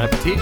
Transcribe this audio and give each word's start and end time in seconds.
Bon 0.00 0.08
appetit! 0.08 0.38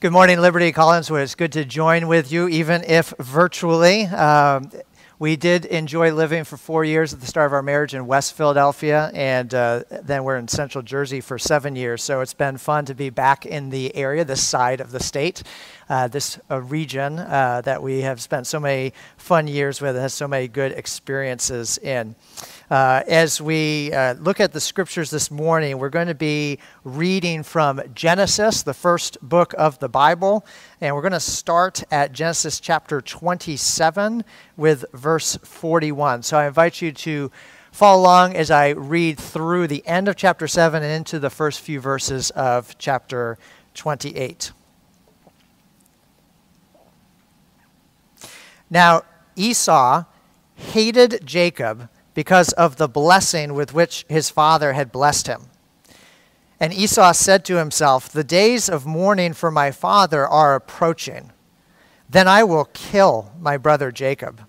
Good 0.00 0.12
morning, 0.12 0.40
Liberty 0.40 0.72
Collingswood. 0.72 1.22
It's 1.22 1.34
good 1.34 1.52
to 1.52 1.64
join 1.64 2.06
with 2.06 2.30
you, 2.30 2.48
even 2.48 2.84
if 2.84 3.14
virtually. 3.18 4.04
Um, 4.04 4.70
we 5.18 5.36
did 5.36 5.66
enjoy 5.66 6.12
living 6.12 6.42
for 6.42 6.56
four 6.56 6.84
years 6.84 7.14
at 7.14 7.20
the 7.20 7.26
start 7.28 7.46
of 7.46 7.52
our 7.52 7.62
marriage 7.62 7.94
in 7.94 8.08
West 8.08 8.34
Philadelphia, 8.34 9.08
and 9.14 9.54
uh, 9.54 9.84
then 10.02 10.24
we're 10.24 10.36
in 10.36 10.48
Central 10.48 10.82
Jersey 10.82 11.20
for 11.20 11.38
seven 11.38 11.76
years. 11.76 12.02
So 12.02 12.22
it's 12.22 12.34
been 12.34 12.58
fun 12.58 12.86
to 12.86 12.94
be 12.94 13.08
back 13.08 13.46
in 13.46 13.70
the 13.70 13.94
area, 13.94 14.24
this 14.24 14.42
side 14.42 14.80
of 14.80 14.90
the 14.90 14.98
state, 14.98 15.44
uh, 15.88 16.08
this 16.08 16.40
uh, 16.50 16.60
region 16.60 17.20
uh, 17.20 17.60
that 17.64 17.84
we 17.84 18.00
have 18.00 18.20
spent 18.20 18.48
so 18.48 18.58
many 18.58 18.92
fun 19.16 19.46
years 19.46 19.80
with, 19.80 19.94
and 19.94 20.02
has 20.02 20.12
so 20.12 20.26
many 20.26 20.48
good 20.48 20.72
experiences 20.72 21.78
in. 21.78 22.16
Uh, 22.72 23.02
as 23.06 23.38
we 23.38 23.92
uh, 23.92 24.14
look 24.14 24.40
at 24.40 24.54
the 24.54 24.60
scriptures 24.60 25.10
this 25.10 25.30
morning, 25.30 25.76
we're 25.76 25.90
going 25.90 26.06
to 26.06 26.14
be 26.14 26.58
reading 26.84 27.42
from 27.42 27.82
Genesis, 27.92 28.62
the 28.62 28.72
first 28.72 29.18
book 29.20 29.54
of 29.58 29.78
the 29.78 29.90
Bible, 29.90 30.42
and 30.80 30.96
we're 30.96 31.02
going 31.02 31.12
to 31.12 31.20
start 31.20 31.84
at 31.90 32.14
Genesis 32.14 32.58
chapter 32.60 33.02
27 33.02 34.24
with 34.56 34.86
verse 34.94 35.36
41. 35.42 36.22
So 36.22 36.38
I 36.38 36.46
invite 36.46 36.80
you 36.80 36.92
to 36.92 37.30
follow 37.72 38.00
along 38.00 38.36
as 38.36 38.50
I 38.50 38.70
read 38.70 39.18
through 39.18 39.66
the 39.66 39.86
end 39.86 40.08
of 40.08 40.16
chapter 40.16 40.48
7 40.48 40.82
and 40.82 40.90
into 40.90 41.18
the 41.18 41.28
first 41.28 41.60
few 41.60 41.78
verses 41.78 42.30
of 42.30 42.78
chapter 42.78 43.36
28. 43.74 44.50
Now, 48.70 49.02
Esau 49.36 50.04
hated 50.54 51.20
Jacob 51.26 51.90
because 52.14 52.52
of 52.52 52.76
the 52.76 52.88
blessing 52.88 53.54
with 53.54 53.72
which 53.74 54.04
his 54.08 54.30
father 54.30 54.72
had 54.72 54.92
blessed 54.92 55.26
him. 55.26 55.48
And 56.60 56.72
Esau 56.72 57.12
said 57.12 57.44
to 57.46 57.56
himself, 57.56 58.08
The 58.08 58.24
days 58.24 58.68
of 58.68 58.86
mourning 58.86 59.32
for 59.32 59.50
my 59.50 59.70
father 59.70 60.26
are 60.26 60.54
approaching. 60.54 61.32
Then 62.08 62.28
I 62.28 62.44
will 62.44 62.66
kill 62.66 63.32
my 63.40 63.56
brother 63.56 63.90
Jacob. 63.90 64.42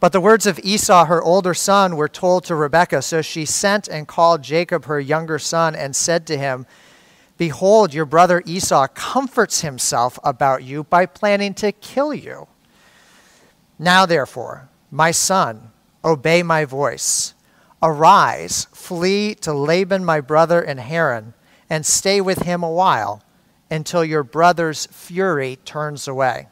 But 0.00 0.12
the 0.12 0.20
words 0.20 0.46
of 0.46 0.60
Esau, 0.62 1.06
her 1.06 1.22
older 1.22 1.54
son, 1.54 1.96
were 1.96 2.08
told 2.08 2.44
to 2.44 2.54
Rebekah. 2.54 3.02
So 3.02 3.20
she 3.20 3.44
sent 3.44 3.88
and 3.88 4.06
called 4.06 4.42
Jacob, 4.42 4.84
her 4.84 5.00
younger 5.00 5.38
son, 5.38 5.74
and 5.74 5.96
said 5.96 6.26
to 6.28 6.38
him, 6.38 6.66
Behold, 7.36 7.94
your 7.94 8.04
brother 8.04 8.42
Esau 8.46 8.86
comforts 8.88 9.62
himself 9.62 10.18
about 10.22 10.62
you 10.62 10.84
by 10.84 11.06
planning 11.06 11.54
to 11.54 11.72
kill 11.72 12.12
you. 12.12 12.46
Now, 13.78 14.06
therefore, 14.06 14.68
my 14.90 15.10
son, 15.10 15.70
obey 16.04 16.42
my 16.42 16.64
voice. 16.64 17.34
Arise, 17.82 18.66
flee 18.72 19.34
to 19.36 19.52
Laban 19.52 20.04
my 20.04 20.20
brother 20.20 20.60
in 20.60 20.78
Haran, 20.78 21.34
and 21.70 21.86
stay 21.86 22.20
with 22.20 22.42
him 22.42 22.62
a 22.62 22.70
while 22.70 23.22
until 23.70 24.04
your 24.04 24.22
brother's 24.22 24.86
fury 24.86 25.56
turns 25.64 26.08
away. 26.08 26.48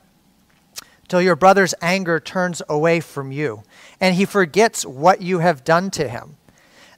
Till 1.09 1.23
your 1.23 1.37
brother's 1.37 1.75
anger 1.81 2.21
turns 2.21 2.63
away 2.69 3.01
from 3.01 3.33
you, 3.33 3.63
and 4.01 4.15
he 4.17 4.25
forgets 4.25 4.85
what 4.85 5.23
you 5.23 5.39
have 5.39 5.65
done 5.65 5.91
to 5.93 6.09
him. 6.09 6.37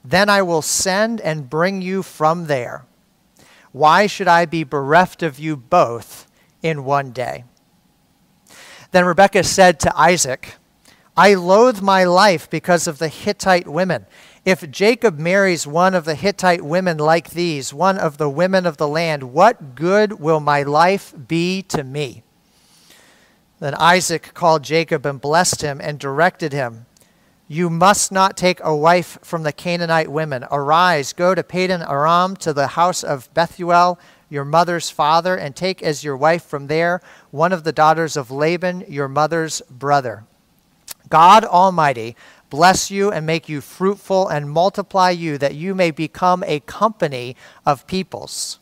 Then 0.03 0.29
I 0.29 0.41
will 0.41 0.61
send 0.61 1.21
and 1.21 1.49
bring 1.49 1.81
you 1.81 2.03
from 2.03 2.45
there. 2.47 2.85
Why 3.71 4.07
should 4.07 4.27
I 4.27 4.45
be 4.45 4.63
bereft 4.63 5.21
of 5.21 5.37
you 5.37 5.55
both 5.55 6.27
in 6.61 6.83
one 6.83 7.11
day? 7.11 7.43
Then 8.91 9.05
Rebekah 9.05 9.43
said 9.43 9.79
to 9.81 9.95
Isaac, 9.95 10.55
I 11.19 11.33
loathe 11.33 11.81
my 11.81 12.05
life 12.05 12.49
because 12.49 12.87
of 12.87 12.97
the 12.97 13.09
Hittite 13.09 13.67
women. 13.67 14.05
If 14.45 14.71
Jacob 14.71 15.19
marries 15.19 15.67
one 15.67 15.93
of 15.93 16.05
the 16.05 16.15
Hittite 16.15 16.61
women 16.61 16.97
like 16.97 17.31
these, 17.31 17.73
one 17.73 17.97
of 17.97 18.17
the 18.17 18.29
women 18.29 18.65
of 18.65 18.77
the 18.77 18.87
land, 18.87 19.33
what 19.33 19.75
good 19.75 20.21
will 20.21 20.39
my 20.39 20.63
life 20.63 21.13
be 21.27 21.61
to 21.63 21.83
me? 21.83 22.23
Then 23.59 23.75
Isaac 23.75 24.33
called 24.33 24.63
Jacob 24.63 25.05
and 25.05 25.19
blessed 25.19 25.61
him 25.61 25.81
and 25.83 25.99
directed 25.99 26.53
him 26.53 26.85
You 27.49 27.69
must 27.69 28.13
not 28.13 28.37
take 28.37 28.61
a 28.63 28.73
wife 28.73 29.17
from 29.21 29.43
the 29.43 29.51
Canaanite 29.51 30.09
women. 30.09 30.45
Arise, 30.49 31.11
go 31.11 31.35
to 31.35 31.43
Padan 31.43 31.81
Aram 31.81 32.37
to 32.37 32.53
the 32.53 32.67
house 32.67 33.03
of 33.03 33.29
Bethuel, 33.33 33.99
your 34.29 34.45
mother's 34.45 34.89
father, 34.89 35.35
and 35.35 35.53
take 35.53 35.83
as 35.83 36.01
your 36.01 36.15
wife 36.15 36.45
from 36.45 36.67
there 36.67 37.01
one 37.29 37.51
of 37.51 37.65
the 37.65 37.73
daughters 37.73 38.15
of 38.15 38.31
Laban, 38.31 38.85
your 38.87 39.09
mother's 39.09 39.61
brother. 39.69 40.23
God 41.09 41.43
Almighty 41.45 42.15
bless 42.49 42.89
you 42.89 43.11
and 43.11 43.25
make 43.25 43.47
you 43.47 43.61
fruitful 43.61 44.27
and 44.27 44.49
multiply 44.49 45.09
you, 45.11 45.37
that 45.37 45.55
you 45.55 45.75
may 45.75 45.91
become 45.91 46.43
a 46.45 46.59
company 46.61 47.35
of 47.65 47.87
peoples. 47.87 48.59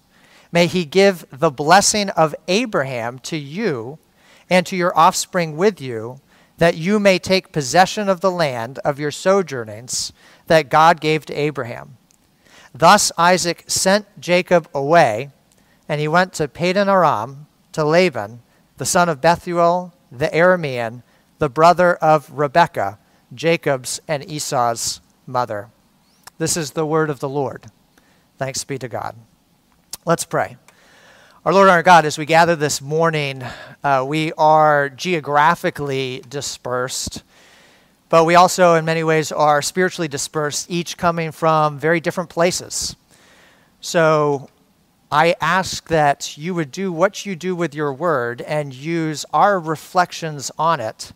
May 0.51 0.67
he 0.67 0.85
give 0.85 1.25
the 1.31 1.51
blessing 1.51 2.09
of 2.11 2.35
Abraham 2.47 3.19
to 3.19 3.37
you 3.37 3.99
and 4.49 4.65
to 4.65 4.75
your 4.75 4.97
offspring 4.97 5.57
with 5.57 5.81
you, 5.81 6.21
that 6.57 6.75
you 6.75 6.99
may 6.99 7.19
take 7.19 7.51
possession 7.51 8.09
of 8.09 8.21
the 8.21 8.31
land 8.31 8.79
of 8.79 8.99
your 8.99 9.11
sojournings 9.11 10.11
that 10.47 10.69
God 10.69 10.99
gave 11.01 11.25
to 11.25 11.33
Abraham. 11.33 11.97
Thus 12.73 13.11
Isaac 13.17 13.65
sent 13.67 14.19
Jacob 14.19 14.69
away, 14.73 15.31
and 15.87 16.01
he 16.01 16.07
went 16.07 16.33
to 16.33 16.47
Padan 16.47 16.89
Aram 16.89 17.47
to 17.73 17.83
Laban, 17.83 18.41
the 18.77 18.85
son 18.85 19.09
of 19.09 19.21
Bethuel 19.21 19.93
the 20.11 20.27
Aramean 20.29 21.03
the 21.39 21.49
brother 21.49 21.95
of 21.95 22.31
Rebekah, 22.31 22.97
Jacob's 23.33 24.01
and 24.07 24.29
Esau's 24.29 25.01
mother. 25.25 25.69
This 26.37 26.57
is 26.57 26.71
the 26.71 26.85
word 26.85 27.09
of 27.09 27.19
the 27.19 27.29
Lord. 27.29 27.67
Thanks 28.37 28.63
be 28.63 28.77
to 28.79 28.87
God. 28.87 29.15
Let's 30.05 30.25
pray. 30.25 30.57
Our 31.45 31.53
Lord, 31.53 31.69
our 31.69 31.83
God, 31.83 32.05
as 32.05 32.17
we 32.17 32.25
gather 32.25 32.55
this 32.55 32.81
morning, 32.81 33.43
uh, 33.83 34.03
we 34.07 34.33
are 34.33 34.89
geographically 34.89 36.23
dispersed, 36.27 37.23
but 38.09 38.25
we 38.25 38.35
also, 38.35 38.75
in 38.75 38.85
many 38.85 39.03
ways, 39.03 39.31
are 39.31 39.61
spiritually 39.61 40.07
dispersed, 40.07 40.69
each 40.69 40.97
coming 40.97 41.31
from 41.31 41.79
very 41.79 41.99
different 41.99 42.29
places. 42.29 42.95
So 43.79 44.49
I 45.11 45.35
ask 45.39 45.87
that 45.87 46.37
you 46.37 46.53
would 46.53 46.71
do 46.71 46.91
what 46.91 47.25
you 47.25 47.35
do 47.35 47.55
with 47.55 47.73
your 47.73 47.93
word 47.93 48.41
and 48.41 48.73
use 48.73 49.25
our 49.33 49.59
reflections 49.59 50.51
on 50.57 50.79
it 50.79 51.13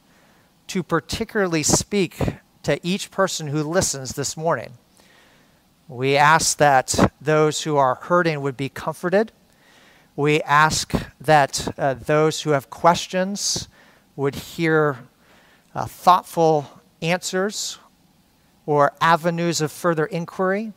to 0.72 0.82
particularly 0.82 1.64
speak 1.64 2.18
to 2.64 2.80
each 2.82 3.12
person 3.12 3.48
who 3.48 3.62
listens 3.62 4.14
this 4.14 4.38
morning. 4.38 4.72
We 5.90 6.16
ask 6.16 6.60
that 6.60 7.12
those 7.20 7.64
who 7.64 7.76
are 7.76 7.96
hurting 7.96 8.40
would 8.40 8.56
be 8.56 8.70
comforted. 8.70 9.34
We 10.16 10.42
ask 10.44 10.94
that 11.20 11.68
uh, 11.78 11.96
those 11.96 12.44
who 12.44 12.52
have 12.52 12.70
questions 12.70 13.68
would 14.16 14.34
hear 14.34 15.00
uh, 15.76 15.88
thoughtful 15.88 16.82
answers 17.02 17.78
or 18.66 18.94
avenues 19.02 19.60
of 19.60 19.74
further 19.74 20.06
inquiry. 20.06 20.72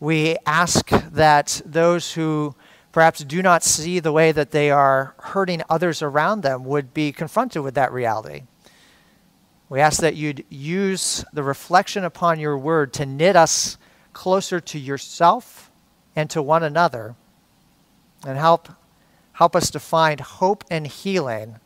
We 0.00 0.38
ask 0.46 0.88
that 0.88 1.60
those 1.66 2.14
who 2.14 2.54
perhaps 2.90 3.22
do 3.22 3.42
not 3.42 3.62
see 3.62 4.00
the 4.00 4.12
way 4.12 4.32
that 4.32 4.52
they 4.52 4.70
are 4.70 5.14
hurting 5.18 5.60
others 5.68 6.00
around 6.00 6.40
them 6.40 6.64
would 6.64 6.94
be 6.94 7.12
confronted 7.12 7.60
with 7.60 7.74
that 7.74 7.92
reality. 7.92 8.44
We 9.68 9.80
ask 9.80 10.00
that 10.00 10.16
you'd 10.16 10.44
use 10.48 11.24
the 11.32 11.42
reflection 11.42 12.04
upon 12.04 12.38
your 12.38 12.58
word 12.58 12.92
to 12.94 13.06
knit 13.06 13.36
us 13.36 13.78
closer 14.12 14.60
to 14.60 14.78
yourself 14.78 15.70
and 16.14 16.30
to 16.30 16.42
one 16.42 16.62
another 16.62 17.16
and 18.26 18.38
help, 18.38 18.68
help 19.32 19.56
us 19.56 19.70
to 19.70 19.80
find 19.80 20.20
hope 20.20 20.64
and 20.70 20.86
healing 20.86 21.56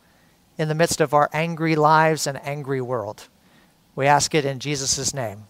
in 0.57 0.69
the 0.69 0.75
midst 0.75 1.01
of 1.01 1.15
our 1.15 1.29
angry 1.33 1.77
lives 1.77 2.27
and 2.27 2.41
angry 2.45 2.81
world. 2.81 3.29
We 3.95 4.07
ask 4.07 4.35
it 4.35 4.45
in 4.45 4.59
Jesus' 4.59 5.13
name. 5.13 5.45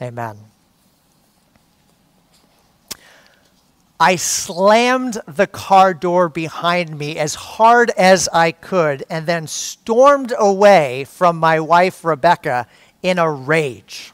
Amen. 0.00 0.38
I 4.00 4.14
slammed 4.14 5.18
the 5.26 5.48
car 5.48 5.92
door 5.92 6.28
behind 6.28 6.96
me 6.96 7.18
as 7.18 7.34
hard 7.34 7.90
as 7.90 8.28
I 8.32 8.52
could 8.52 9.04
and 9.10 9.26
then 9.26 9.48
stormed 9.48 10.32
away 10.38 11.02
from 11.02 11.36
my 11.36 11.58
wife, 11.58 12.04
Rebecca, 12.04 12.68
in 13.02 13.18
a 13.18 13.28
rage. 13.28 14.12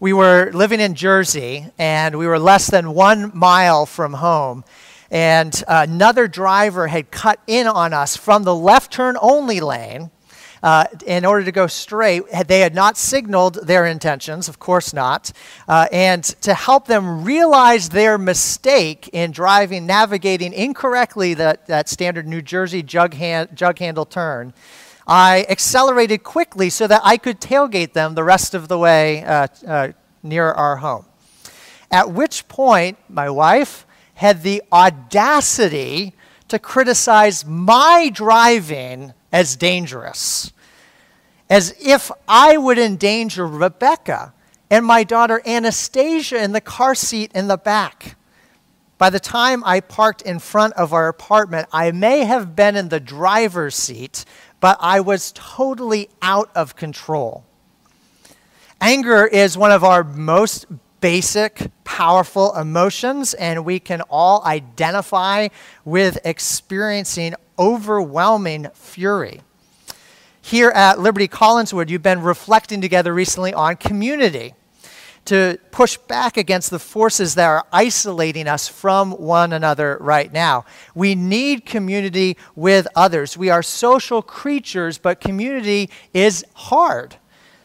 We 0.00 0.14
were 0.14 0.50
living 0.54 0.80
in 0.80 0.94
Jersey, 0.94 1.66
and 1.78 2.16
we 2.16 2.26
were 2.26 2.38
less 2.38 2.68
than 2.68 2.94
one 2.94 3.32
mile 3.34 3.84
from 3.84 4.14
home. 4.14 4.64
And 5.10 5.62
uh, 5.68 5.84
another 5.86 6.26
driver 6.26 6.86
had 6.86 7.10
cut 7.10 7.40
in 7.46 7.66
on 7.66 7.92
us 7.92 8.16
from 8.16 8.44
the 8.44 8.54
left 8.54 8.90
turn 8.90 9.18
only 9.20 9.60
lane 9.60 10.10
uh, 10.64 10.86
in 11.06 11.26
order 11.26 11.44
to 11.44 11.52
go 11.52 11.66
straight. 11.66 12.22
They 12.48 12.60
had 12.60 12.74
not 12.74 12.96
signaled 12.96 13.66
their 13.66 13.84
intentions, 13.84 14.48
of 14.48 14.58
course 14.58 14.94
not. 14.94 15.30
Uh, 15.68 15.88
and 15.92 16.24
to 16.40 16.54
help 16.54 16.86
them 16.86 17.22
realize 17.22 17.90
their 17.90 18.16
mistake 18.16 19.10
in 19.12 19.30
driving, 19.30 19.84
navigating 19.84 20.54
incorrectly 20.54 21.34
that, 21.34 21.66
that 21.66 21.90
standard 21.90 22.26
New 22.26 22.40
Jersey 22.40 22.82
jug, 22.82 23.12
hand, 23.12 23.50
jug 23.54 23.78
handle 23.78 24.06
turn, 24.06 24.54
I 25.06 25.44
accelerated 25.50 26.24
quickly 26.24 26.70
so 26.70 26.86
that 26.86 27.02
I 27.04 27.18
could 27.18 27.42
tailgate 27.42 27.92
them 27.92 28.14
the 28.14 28.24
rest 28.24 28.54
of 28.54 28.68
the 28.68 28.78
way 28.78 29.22
uh, 29.22 29.48
uh 29.66 29.88
near 30.22 30.50
our 30.50 30.76
home. 30.76 31.04
At 31.90 32.10
which 32.10 32.48
point, 32.48 32.96
my 33.10 33.28
wife 33.28 33.86
had 34.14 34.42
the 34.42 34.62
audacity 34.72 36.14
to 36.48 36.58
criticize 36.58 37.44
my 37.44 38.08
driving 38.14 39.12
as 39.30 39.56
dangerous 39.56 40.53
as 41.48 41.74
if 41.80 42.10
I 42.26 42.56
would 42.56 42.78
endanger 42.78 43.46
Rebecca 43.46 44.32
and 44.70 44.84
my 44.84 45.04
daughter 45.04 45.42
Anastasia 45.46 46.42
in 46.42 46.52
the 46.52 46.60
car 46.60 46.94
seat 46.94 47.30
in 47.34 47.48
the 47.48 47.58
back. 47.58 48.16
By 48.96 49.10
the 49.10 49.20
time 49.20 49.62
I 49.64 49.80
parked 49.80 50.22
in 50.22 50.38
front 50.38 50.74
of 50.74 50.92
our 50.92 51.08
apartment, 51.08 51.68
I 51.72 51.90
may 51.90 52.24
have 52.24 52.56
been 52.56 52.76
in 52.76 52.88
the 52.88 53.00
driver's 53.00 53.74
seat, 53.74 54.24
but 54.60 54.78
I 54.80 55.00
was 55.00 55.32
totally 55.34 56.08
out 56.22 56.50
of 56.54 56.76
control. 56.76 57.44
Anger 58.80 59.26
is 59.26 59.58
one 59.58 59.72
of 59.72 59.84
our 59.84 60.04
most 60.04 60.66
basic, 61.00 61.70
powerful 61.84 62.56
emotions, 62.56 63.34
and 63.34 63.64
we 63.64 63.78
can 63.78 64.00
all 64.02 64.42
identify 64.44 65.48
with 65.84 66.18
experiencing 66.24 67.34
overwhelming 67.58 68.68
fury 68.74 69.42
here 70.44 70.68
at 70.68 70.98
Liberty 70.98 71.26
Collingswood, 71.26 71.88
you've 71.88 72.02
been 72.02 72.20
reflecting 72.20 72.82
together 72.82 73.14
recently 73.14 73.54
on 73.54 73.76
community 73.76 74.52
to 75.24 75.58
push 75.70 75.96
back 75.96 76.36
against 76.36 76.68
the 76.68 76.78
forces 76.78 77.34
that 77.36 77.46
are 77.46 77.64
isolating 77.72 78.46
us 78.46 78.68
from 78.68 79.12
one 79.12 79.54
another 79.54 79.96
right 80.02 80.30
now. 80.30 80.66
We 80.94 81.14
need 81.14 81.64
community 81.64 82.36
with 82.54 82.86
others. 82.94 83.38
We 83.38 83.48
are 83.48 83.62
social 83.62 84.20
creatures, 84.20 84.98
but 84.98 85.18
community 85.18 85.88
is 86.12 86.44
hard. 86.52 87.16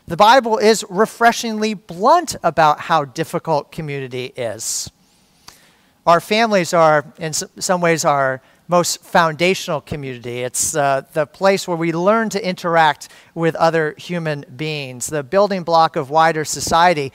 The 0.07 0.15
Bible 0.15 0.57
is 0.57 0.85
refreshingly 0.89 1.73
blunt 1.73 2.37
about 2.43 2.79
how 2.79 3.03
difficult 3.03 3.73
community 3.73 4.31
is. 4.37 4.89
Our 6.07 6.21
families 6.21 6.73
are, 6.73 7.03
in 7.17 7.33
some 7.33 7.81
ways, 7.81 8.05
our 8.05 8.41
most 8.69 9.03
foundational 9.03 9.81
community. 9.81 10.41
It's 10.41 10.75
uh, 10.75 11.01
the 11.13 11.25
place 11.25 11.67
where 11.67 11.75
we 11.75 11.91
learn 11.91 12.29
to 12.29 12.47
interact 12.47 13.09
with 13.33 13.55
other 13.55 13.95
human 13.97 14.45
beings, 14.55 15.07
the 15.07 15.23
building 15.23 15.63
block 15.63 15.95
of 15.95 16.11
wider 16.11 16.45
society. 16.45 17.11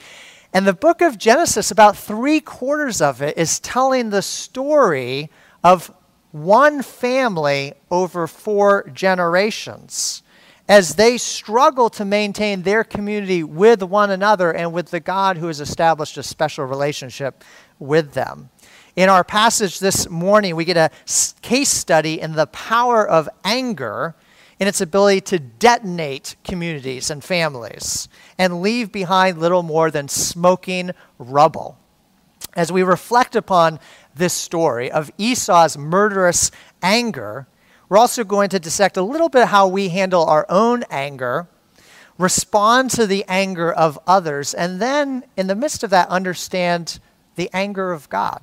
And 0.53 0.67
the 0.67 0.73
book 0.73 1.01
of 1.01 1.17
Genesis, 1.17 1.71
about 1.71 1.97
three 1.97 2.41
quarters 2.41 3.01
of 3.01 3.21
it, 3.21 3.37
is 3.37 3.59
telling 3.61 4.09
the 4.09 4.21
story 4.21 5.31
of 5.63 5.91
one 6.31 6.81
family 6.81 7.73
over 7.89 8.27
four 8.27 8.89
generations 8.93 10.23
as 10.67 10.95
they 10.95 11.17
struggle 11.17 11.89
to 11.91 12.03
maintain 12.03 12.63
their 12.63 12.83
community 12.83 13.43
with 13.43 13.81
one 13.83 14.11
another 14.11 14.51
and 14.51 14.73
with 14.73 14.89
the 14.91 14.99
God 14.99 15.37
who 15.37 15.47
has 15.47 15.61
established 15.61 16.17
a 16.17 16.23
special 16.23 16.65
relationship 16.65 17.43
with 17.79 18.13
them. 18.13 18.49
In 18.95 19.09
our 19.09 19.25
passage 19.25 19.79
this 19.79 20.09
morning, 20.09 20.55
we 20.55 20.63
get 20.63 20.77
a 20.77 20.89
case 21.41 21.69
study 21.69 22.21
in 22.21 22.31
the 22.31 22.47
power 22.47 23.05
of 23.05 23.27
anger 23.43 24.15
in 24.57 24.69
its 24.69 24.79
ability 24.79 25.19
to 25.19 25.39
detonate 25.39 26.37
communities 26.45 27.09
and 27.09 27.21
families 27.21 28.07
and 28.37 28.61
leave 28.61 28.93
behind 28.93 29.37
little 29.37 29.63
more 29.63 29.91
than 29.91 30.07
smoking 30.07 30.91
rubble. 31.19 31.77
As 32.53 32.71
we 32.71 32.83
reflect 32.83 33.35
upon 33.35 33.81
this 34.15 34.33
story 34.33 34.89
of 34.89 35.11
Esau's 35.17 35.77
murderous 35.77 36.49
anger, 36.81 37.47
we're 37.89 37.97
also 37.97 38.23
going 38.23 38.47
to 38.51 38.59
dissect 38.59 38.95
a 38.95 39.01
little 39.01 39.27
bit 39.27 39.49
how 39.49 39.67
we 39.67 39.89
handle 39.89 40.23
our 40.23 40.45
own 40.47 40.85
anger, 40.89 41.49
respond 42.17 42.91
to 42.91 43.05
the 43.05 43.25
anger 43.27 43.73
of 43.73 43.99
others, 44.07 44.53
and 44.53 44.81
then, 44.81 45.25
in 45.35 45.47
the 45.47 45.55
midst 45.55 45.83
of 45.83 45.89
that, 45.89 46.07
understand 46.07 47.01
the 47.35 47.49
anger 47.51 47.91
of 47.91 48.07
God. 48.07 48.41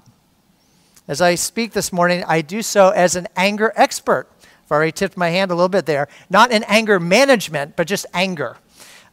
As 1.09 1.21
I 1.21 1.35
speak 1.35 1.73
this 1.73 1.93
morning, 1.93 2.23
I 2.29 2.43
do 2.43 2.63
so 2.63 2.91
as 2.91 3.17
an 3.17 3.27
anger 3.35 3.73
expert. 3.75 4.29
I've 4.41 4.71
already 4.71 4.93
tipped 4.93 5.17
my 5.17 5.31
hand 5.31 5.51
a 5.51 5.55
little 5.55 5.69
bit 5.69 5.85
there. 5.85 6.07
Not 6.31 6.53
in 6.53 6.63
anger 6.69 7.01
management, 7.01 7.75
but 7.75 7.89
just 7.89 8.07
anger. 8.15 8.57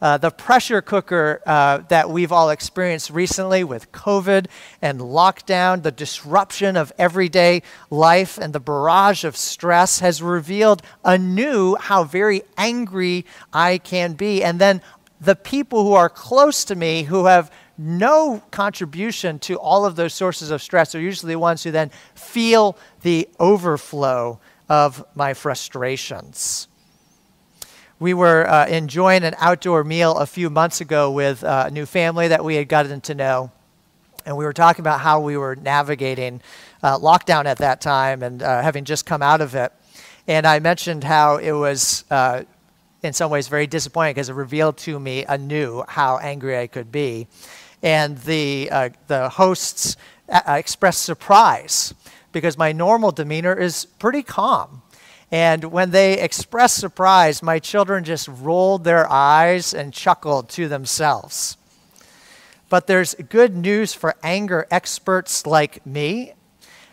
Uh, 0.00 0.16
the 0.16 0.30
pressure 0.30 0.80
cooker 0.80 1.42
uh, 1.44 1.78
that 1.88 2.08
we've 2.08 2.30
all 2.30 2.50
experienced 2.50 3.10
recently 3.10 3.64
with 3.64 3.90
COVID 3.90 4.46
and 4.80 5.00
lockdown, 5.00 5.82
the 5.82 5.90
disruption 5.90 6.76
of 6.76 6.92
everyday 6.96 7.60
life, 7.90 8.38
and 8.38 8.52
the 8.52 8.60
barrage 8.60 9.24
of 9.24 9.36
stress 9.36 9.98
has 9.98 10.22
revealed 10.22 10.82
anew 11.04 11.74
how 11.74 12.04
very 12.04 12.42
angry 12.56 13.26
I 13.52 13.78
can 13.78 14.12
be. 14.12 14.44
And 14.44 14.60
then 14.60 14.80
the 15.20 15.36
people 15.36 15.82
who 15.84 15.92
are 15.92 16.08
close 16.08 16.64
to 16.64 16.76
me 16.76 17.02
who 17.02 17.26
have 17.26 17.50
no 17.80 18.42
contribution 18.50 19.38
to 19.38 19.58
all 19.58 19.86
of 19.86 19.96
those 19.96 20.12
sources 20.12 20.50
of 20.50 20.60
stress 20.60 20.94
are 20.94 21.00
usually 21.00 21.32
the 21.32 21.38
ones 21.38 21.64
who 21.64 21.70
then 21.70 21.90
feel 22.14 22.76
the 23.00 23.26
overflow 23.38 24.38
of 24.68 25.02
my 25.14 25.32
frustrations. 25.32 26.68
We 27.98 28.12
were 28.12 28.48
uh, 28.48 28.66
enjoying 28.66 29.24
an 29.24 29.34
outdoor 29.38 29.82
meal 29.82 30.18
a 30.18 30.26
few 30.26 30.50
months 30.50 30.82
ago 30.82 31.10
with 31.10 31.42
uh, 31.42 31.64
a 31.68 31.70
new 31.70 31.86
family 31.86 32.28
that 32.28 32.44
we 32.44 32.56
had 32.56 32.68
gotten 32.68 33.00
to 33.02 33.14
know. 33.14 33.50
And 34.26 34.36
we 34.36 34.44
were 34.44 34.52
talking 34.52 34.82
about 34.82 35.00
how 35.00 35.20
we 35.20 35.38
were 35.38 35.56
navigating 35.56 36.42
uh, 36.82 36.98
lockdown 36.98 37.46
at 37.46 37.58
that 37.58 37.80
time 37.80 38.22
and 38.22 38.42
uh, 38.42 38.60
having 38.62 38.84
just 38.84 39.06
come 39.06 39.22
out 39.22 39.40
of 39.40 39.54
it. 39.54 39.72
And 40.26 40.46
I 40.46 40.58
mentioned 40.58 41.02
how 41.02 41.38
it 41.38 41.52
was, 41.52 42.04
uh, 42.10 42.44
in 43.02 43.14
some 43.14 43.30
ways, 43.30 43.48
very 43.48 43.66
disappointing 43.66 44.14
because 44.14 44.28
it 44.28 44.34
revealed 44.34 44.76
to 44.78 45.00
me 45.00 45.24
anew 45.24 45.82
how 45.88 46.18
angry 46.18 46.58
I 46.58 46.66
could 46.66 46.92
be 46.92 47.26
and 47.82 48.18
the, 48.18 48.68
uh, 48.70 48.90
the 49.06 49.28
hosts 49.30 49.96
uh, 50.28 50.40
expressed 50.48 51.02
surprise 51.02 51.94
because 52.32 52.56
my 52.56 52.72
normal 52.72 53.12
demeanor 53.12 53.54
is 53.54 53.84
pretty 53.84 54.22
calm. 54.22 54.82
And 55.32 55.64
when 55.64 55.90
they 55.90 56.18
expressed 56.18 56.76
surprise, 56.76 57.42
my 57.42 57.58
children 57.58 58.04
just 58.04 58.28
rolled 58.28 58.84
their 58.84 59.10
eyes 59.10 59.72
and 59.72 59.92
chuckled 59.92 60.48
to 60.50 60.68
themselves. 60.68 61.56
But 62.68 62.86
there's 62.86 63.14
good 63.14 63.56
news 63.56 63.94
for 63.94 64.14
anger 64.22 64.66
experts 64.70 65.46
like 65.46 65.84
me. 65.86 66.34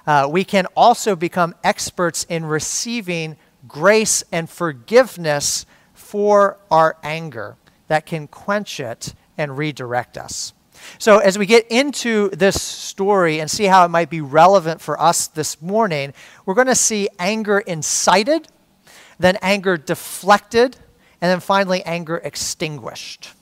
Uh, 0.06 0.28
we 0.30 0.44
can 0.44 0.66
also 0.76 1.16
become 1.16 1.56
experts 1.64 2.24
in 2.30 2.46
receiving 2.46 3.38
grace 3.68 4.24
and 4.32 4.50
forgiveness 4.50 5.66
for 5.94 6.58
our 6.72 6.98
anger 7.04 7.58
that 7.88 8.06
can 8.06 8.28
quench 8.28 8.80
it 8.80 9.14
and 9.38 9.58
redirect 9.58 10.18
us. 10.18 10.54
So, 11.00 11.20
as 11.20 11.38
we 11.38 11.46
get 11.46 11.68
into 11.68 12.30
this 12.30 12.62
story 12.62 13.40
and 13.40 13.50
see 13.50 13.66
how 13.66 13.86
it 13.86 13.90
might 13.90 14.10
be 14.10 14.22
relevant 14.22 14.82
for 14.82 15.00
us 15.02 15.28
this 15.28 15.62
morning, 15.62 16.14
we're 16.46 16.54
going 16.56 16.68
to 16.68 16.76
see 16.76 17.10
anger 17.20 17.60
incited, 17.60 18.48
then 19.20 19.38
anger 19.42 19.78
deflected, 19.78 20.78
and 21.22 21.32
then 21.32 21.40
finally 21.40 21.84
anger 21.84 22.18
extinguished. 22.18 23.34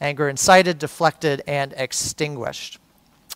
Anger 0.00 0.28
incited, 0.28 0.78
deflected, 0.78 1.42
and 1.46 1.74
extinguished. 1.76 2.78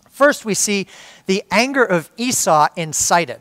First, 0.09 0.45
we 0.45 0.55
see 0.55 0.87
the 1.27 1.43
anger 1.51 1.85
of 1.85 2.11
Esau 2.17 2.69
incited. 2.77 3.41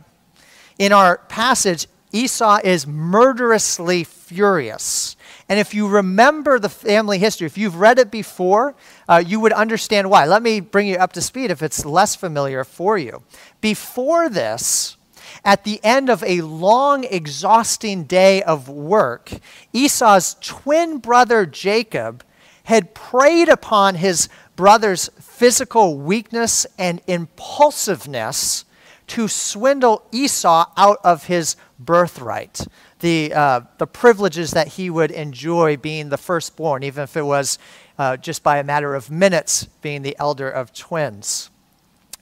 In 0.78 0.94
our 0.94 1.18
passage, 1.18 1.88
Esau 2.12 2.60
is 2.64 2.88
murderously 2.88 4.04
furious. 4.04 5.16
And 5.50 5.60
if 5.60 5.74
you 5.74 5.88
remember 5.88 6.60
the 6.60 6.70
family 6.70 7.18
history, 7.18 7.48
if 7.48 7.58
you've 7.58 7.78
read 7.78 7.98
it 7.98 8.12
before, 8.12 8.76
uh, 9.08 9.22
you 9.26 9.40
would 9.40 9.52
understand 9.52 10.10
why. 10.10 10.26
Let 10.26 10.44
me 10.44 10.60
bring 10.60 10.88
you 10.88 10.98
up 10.98 11.12
to 11.14 11.22
speed 11.22 11.50
if 11.50 11.64
it's 11.64 11.84
less 11.84 12.16
familiar 12.16 12.64
for 12.64 13.00
you. 13.00 13.24
Before 13.60 14.30
this, 14.30 14.96
at 15.44 15.64
the 15.64 15.80
end 15.84 16.08
of 16.10 16.24
a 16.24 16.42
long, 16.42 17.04
exhausting 17.04 18.04
day 18.04 18.44
of 18.44 18.70
work, 18.70 19.32
Esau's 19.74 20.36
twin 20.40 21.00
brother 21.00 21.48
Jacob 21.48 22.24
had 22.66 22.94
preyed 22.94 23.50
upon 23.50 23.96
his 23.96 24.30
brother's 24.56 25.10
physical 25.20 25.98
weakness 25.98 26.68
and 26.78 27.02
impulsiveness 27.08 28.66
to 29.08 29.28
swindle 29.28 30.06
Esau 30.12 30.66
out 30.78 31.00
of 31.04 31.26
his 31.26 31.56
birthright 31.80 32.68
the, 33.00 33.34
uh, 33.34 33.62
the 33.78 33.88
privileges 33.88 34.52
that 34.52 34.70
he 34.70 34.90
would 34.90 35.12
enjoy 35.12 35.78
being 35.78 36.10
the 36.10 36.18
firstborn, 36.18 36.84
even 36.84 37.04
if 37.04 37.16
it 37.16 37.24
was 37.24 37.58
uh, 37.98 38.18
just 38.18 38.44
by 38.44 38.58
a 38.58 38.64
matter 38.64 38.96
of 38.96 39.10
minutes, 39.10 39.66
being 39.82 40.02
the 40.02 40.16
elder 40.20 40.50
of 40.50 40.74
twins. 40.74 41.50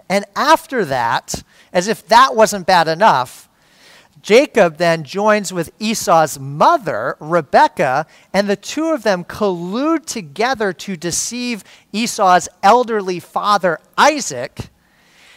And 0.09 0.25
after 0.35 0.85
that, 0.85 1.43
as 1.73 1.87
if 1.87 2.07
that 2.07 2.35
wasn't 2.35 2.65
bad 2.65 2.87
enough, 2.87 3.49
Jacob 4.21 4.77
then 4.77 5.03
joins 5.03 5.53
with 5.53 5.71
Esau's 5.79 6.39
mother, 6.39 7.15
Rebekah, 7.19 8.05
and 8.33 8.49
the 8.49 8.55
two 8.55 8.87
of 8.87 9.03
them 9.03 9.23
collude 9.23 10.05
together 10.05 10.73
to 10.73 10.97
deceive 10.97 11.63
Esau's 11.91 12.49
elderly 12.63 13.19
father, 13.19 13.79
Isaac, 13.97 14.69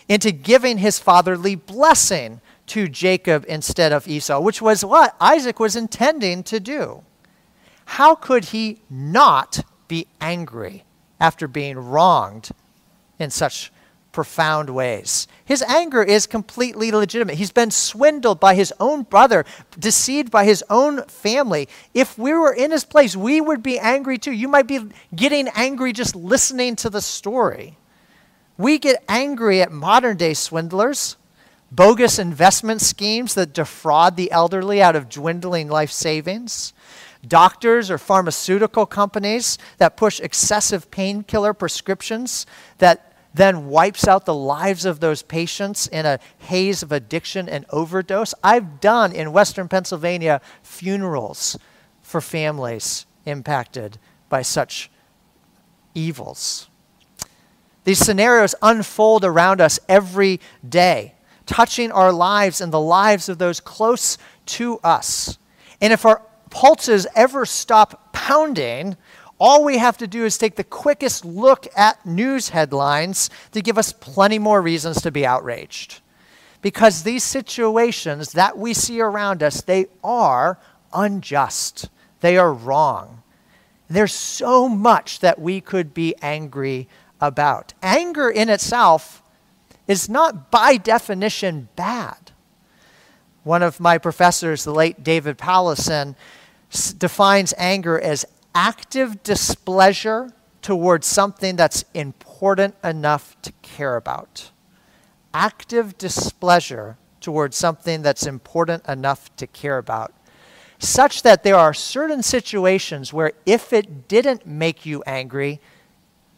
into 0.08 0.32
giving 0.32 0.78
his 0.78 0.98
fatherly 0.98 1.54
blessing 1.54 2.40
to 2.70 2.88
Jacob 2.88 3.44
instead 3.48 3.92
of 3.92 4.08
Esau, 4.08 4.40
which 4.40 4.60
was 4.60 4.84
what 4.84 5.14
Isaac 5.20 5.60
was 5.60 5.76
intending 5.76 6.42
to 6.44 6.58
do. 6.58 7.02
How 7.84 8.14
could 8.14 8.46
he 8.46 8.80
not 8.88 9.64
be 9.88 10.06
angry 10.20 10.84
after 11.20 11.48
being 11.48 11.76
wronged 11.76 12.50
in 13.18 13.30
such 13.30 13.72
profound 14.12 14.70
ways. 14.70 15.28
His 15.44 15.62
anger 15.62 16.02
is 16.02 16.26
completely 16.26 16.90
legitimate. 16.90 17.36
He's 17.36 17.52
been 17.52 17.70
swindled 17.70 18.40
by 18.40 18.54
his 18.54 18.72
own 18.80 19.02
brother, 19.02 19.44
deceived 19.78 20.30
by 20.30 20.44
his 20.44 20.64
own 20.68 21.04
family. 21.04 21.68
If 21.94 22.18
we 22.18 22.32
were 22.32 22.52
in 22.52 22.70
his 22.70 22.84
place, 22.84 23.16
we 23.16 23.40
would 23.40 23.62
be 23.62 23.78
angry 23.78 24.18
too. 24.18 24.32
You 24.32 24.48
might 24.48 24.66
be 24.66 24.80
getting 25.14 25.48
angry 25.54 25.92
just 25.92 26.16
listening 26.16 26.76
to 26.76 26.90
the 26.90 27.00
story. 27.00 27.76
We 28.58 28.78
get 28.78 29.02
angry 29.08 29.62
at 29.62 29.72
modern 29.72 30.16
day 30.16 30.34
swindlers, 30.34 31.16
bogus 31.70 32.18
investment 32.18 32.80
schemes 32.80 33.34
that 33.34 33.52
defraud 33.52 34.16
the 34.16 34.30
elderly 34.30 34.82
out 34.82 34.96
of 34.96 35.08
dwindling 35.08 35.68
life 35.68 35.90
savings 35.90 36.72
doctors 37.26 37.90
or 37.90 37.98
pharmaceutical 37.98 38.86
companies 38.86 39.58
that 39.78 39.96
push 39.96 40.20
excessive 40.20 40.90
painkiller 40.90 41.52
prescriptions 41.52 42.46
that 42.78 43.12
then 43.32 43.68
wipes 43.68 44.08
out 44.08 44.24
the 44.24 44.34
lives 44.34 44.84
of 44.84 45.00
those 45.00 45.22
patients 45.22 45.86
in 45.86 46.04
a 46.04 46.18
haze 46.38 46.82
of 46.82 46.90
addiction 46.90 47.48
and 47.48 47.64
overdose. 47.70 48.34
I've 48.42 48.80
done 48.80 49.12
in 49.12 49.32
Western 49.32 49.68
Pennsylvania 49.68 50.40
funerals 50.62 51.56
for 52.02 52.20
families 52.20 53.06
impacted 53.24 53.98
by 54.28 54.42
such 54.42 54.90
evils. 55.94 56.68
These 57.84 57.98
scenarios 57.98 58.54
unfold 58.62 59.24
around 59.24 59.60
us 59.60 59.78
every 59.88 60.40
day, 60.68 61.14
touching 61.50 61.90
our 61.90 62.12
lives 62.12 62.60
and 62.60 62.72
the 62.72 62.80
lives 62.80 63.28
of 63.28 63.38
those 63.38 63.58
close 63.58 64.16
to 64.46 64.78
us. 64.84 65.36
And 65.80 65.92
if 65.92 66.06
our 66.06 66.22
pulses 66.48 67.08
ever 67.16 67.44
stop 67.44 68.12
pounding, 68.12 68.96
all 69.40 69.64
we 69.64 69.78
have 69.78 69.98
to 69.98 70.06
do 70.06 70.24
is 70.24 70.38
take 70.38 70.54
the 70.54 70.62
quickest 70.62 71.24
look 71.24 71.66
at 71.76 72.06
news 72.06 72.50
headlines 72.50 73.30
to 73.50 73.60
give 73.60 73.78
us 73.78 73.92
plenty 73.92 74.38
more 74.38 74.62
reasons 74.62 75.02
to 75.02 75.10
be 75.10 75.26
outraged. 75.26 76.00
Because 76.62 77.02
these 77.02 77.24
situations 77.24 78.30
that 78.32 78.56
we 78.56 78.72
see 78.72 79.00
around 79.00 79.42
us, 79.42 79.60
they 79.60 79.86
are 80.04 80.56
unjust. 80.92 81.90
They 82.20 82.38
are 82.38 82.52
wrong. 82.52 83.24
There's 83.88 84.12
so 84.12 84.68
much 84.68 85.18
that 85.18 85.40
we 85.40 85.60
could 85.60 85.94
be 85.94 86.14
angry 86.22 86.86
about. 87.20 87.74
Anger 87.82 88.30
in 88.30 88.48
itself 88.48 89.24
is 89.90 90.08
not 90.08 90.52
by 90.52 90.76
definition 90.76 91.68
bad. 91.74 92.30
One 93.42 93.60
of 93.60 93.80
my 93.80 93.98
professors, 93.98 94.62
the 94.62 94.72
late 94.72 95.02
David 95.02 95.36
Powlison, 95.36 96.14
defines 96.96 97.52
anger 97.58 98.00
as 98.00 98.24
active 98.54 99.24
displeasure 99.24 100.30
towards 100.62 101.08
something 101.08 101.56
that's 101.56 101.84
important 101.92 102.76
enough 102.84 103.36
to 103.42 103.50
care 103.62 103.96
about. 103.96 104.52
Active 105.34 105.98
displeasure 105.98 106.96
towards 107.20 107.56
something 107.56 108.00
that's 108.00 108.28
important 108.28 108.86
enough 108.86 109.34
to 109.38 109.48
care 109.48 109.78
about. 109.78 110.14
Such 110.78 111.22
that 111.22 111.42
there 111.42 111.56
are 111.56 111.74
certain 111.74 112.22
situations 112.22 113.12
where 113.12 113.32
if 113.44 113.72
it 113.72 114.06
didn't 114.06 114.46
make 114.46 114.86
you 114.86 115.02
angry, 115.04 115.60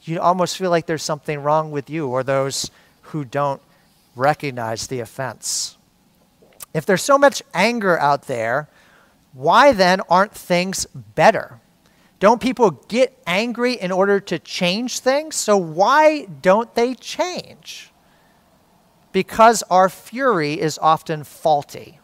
you 0.04 0.20
almost 0.20 0.56
feel 0.56 0.70
like 0.70 0.86
there's 0.86 1.02
something 1.02 1.42
wrong 1.42 1.70
with 1.70 1.90
you 1.90 2.08
or 2.08 2.22
those 2.22 2.70
who 3.12 3.24
don't 3.24 3.62
recognize 4.16 4.86
the 4.88 5.00
offense. 5.00 5.78
If 6.74 6.84
there's 6.84 7.02
so 7.02 7.18
much 7.18 7.42
anger 7.54 7.98
out 7.98 8.26
there, 8.26 8.68
why 9.32 9.72
then 9.72 10.00
aren't 10.08 10.32
things 10.32 10.86
better? 10.86 11.60
Don't 12.18 12.40
people 12.40 12.70
get 12.88 13.20
angry 13.26 13.74
in 13.74 13.90
order 13.90 14.20
to 14.20 14.38
change 14.38 15.00
things? 15.00 15.36
So 15.36 15.56
why 15.56 16.26
don't 16.26 16.74
they 16.74 16.94
change? 16.94 17.90
Because 19.12 19.62
our 19.64 19.88
fury 19.88 20.60
is 20.60 20.78
often 20.80 21.24
faulty. 21.24 21.98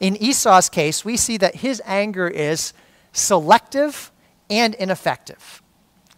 In 0.00 0.16
Esau's 0.16 0.68
case, 0.68 1.04
we 1.04 1.16
see 1.16 1.36
that 1.36 1.56
his 1.56 1.80
anger 1.84 2.26
is 2.26 2.72
selective 3.12 4.10
and 4.50 4.74
ineffective. 4.74 5.61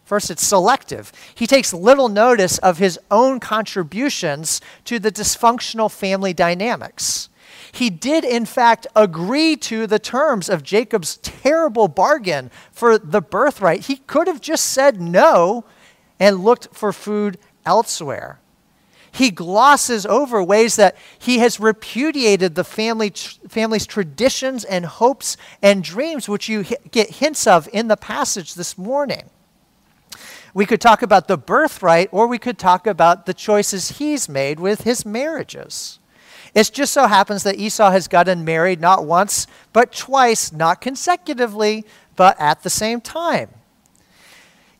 First, 0.04 0.30
it's 0.30 0.46
selective. 0.46 1.12
He 1.34 1.46
takes 1.46 1.72
little 1.72 2.08
notice 2.08 2.58
of 2.58 2.78
his 2.78 2.98
own 3.10 3.40
contributions 3.40 4.60
to 4.84 4.98
the 4.98 5.10
dysfunctional 5.10 5.90
family 5.90 6.32
dynamics 6.32 7.28
he 7.74 7.90
did, 7.90 8.24
in 8.24 8.44
fact, 8.44 8.86
agree 8.94 9.56
to 9.56 9.88
the 9.88 9.98
terms 9.98 10.48
of 10.48 10.62
Jacob's 10.62 11.16
terrible 11.16 11.88
bargain 11.88 12.52
for 12.70 12.98
the 12.98 13.20
birthright. 13.20 13.86
He 13.86 13.96
could 13.96 14.28
have 14.28 14.40
just 14.40 14.66
said 14.66 15.00
no 15.00 15.64
and 16.20 16.44
looked 16.44 16.68
for 16.72 16.92
food 16.92 17.36
elsewhere. 17.66 18.38
He 19.10 19.32
glosses 19.32 20.06
over 20.06 20.42
ways 20.42 20.76
that 20.76 20.96
he 21.18 21.38
has 21.38 21.58
repudiated 21.58 22.54
the 22.54 22.62
family, 22.62 23.10
family's 23.48 23.86
traditions 23.86 24.64
and 24.64 24.86
hopes 24.86 25.36
and 25.60 25.82
dreams, 25.82 26.28
which 26.28 26.48
you 26.48 26.64
get 26.92 27.16
hints 27.16 27.44
of 27.44 27.68
in 27.72 27.88
the 27.88 27.96
passage 27.96 28.54
this 28.54 28.78
morning. 28.78 29.30
We 30.54 30.66
could 30.66 30.80
talk 30.80 31.02
about 31.02 31.26
the 31.26 31.36
birthright, 31.36 32.08
or 32.12 32.28
we 32.28 32.38
could 32.38 32.58
talk 32.58 32.86
about 32.86 33.26
the 33.26 33.34
choices 33.34 33.98
he's 33.98 34.28
made 34.28 34.60
with 34.60 34.82
his 34.82 35.04
marriages. 35.04 35.98
It 36.54 36.70
just 36.72 36.92
so 36.92 37.08
happens 37.08 37.42
that 37.42 37.58
Esau 37.58 37.90
has 37.90 38.06
gotten 38.06 38.44
married 38.44 38.80
not 38.80 39.04
once, 39.04 39.48
but 39.72 39.92
twice, 39.92 40.52
not 40.52 40.80
consecutively, 40.80 41.84
but 42.14 42.40
at 42.40 42.62
the 42.62 42.70
same 42.70 43.00
time. 43.00 43.50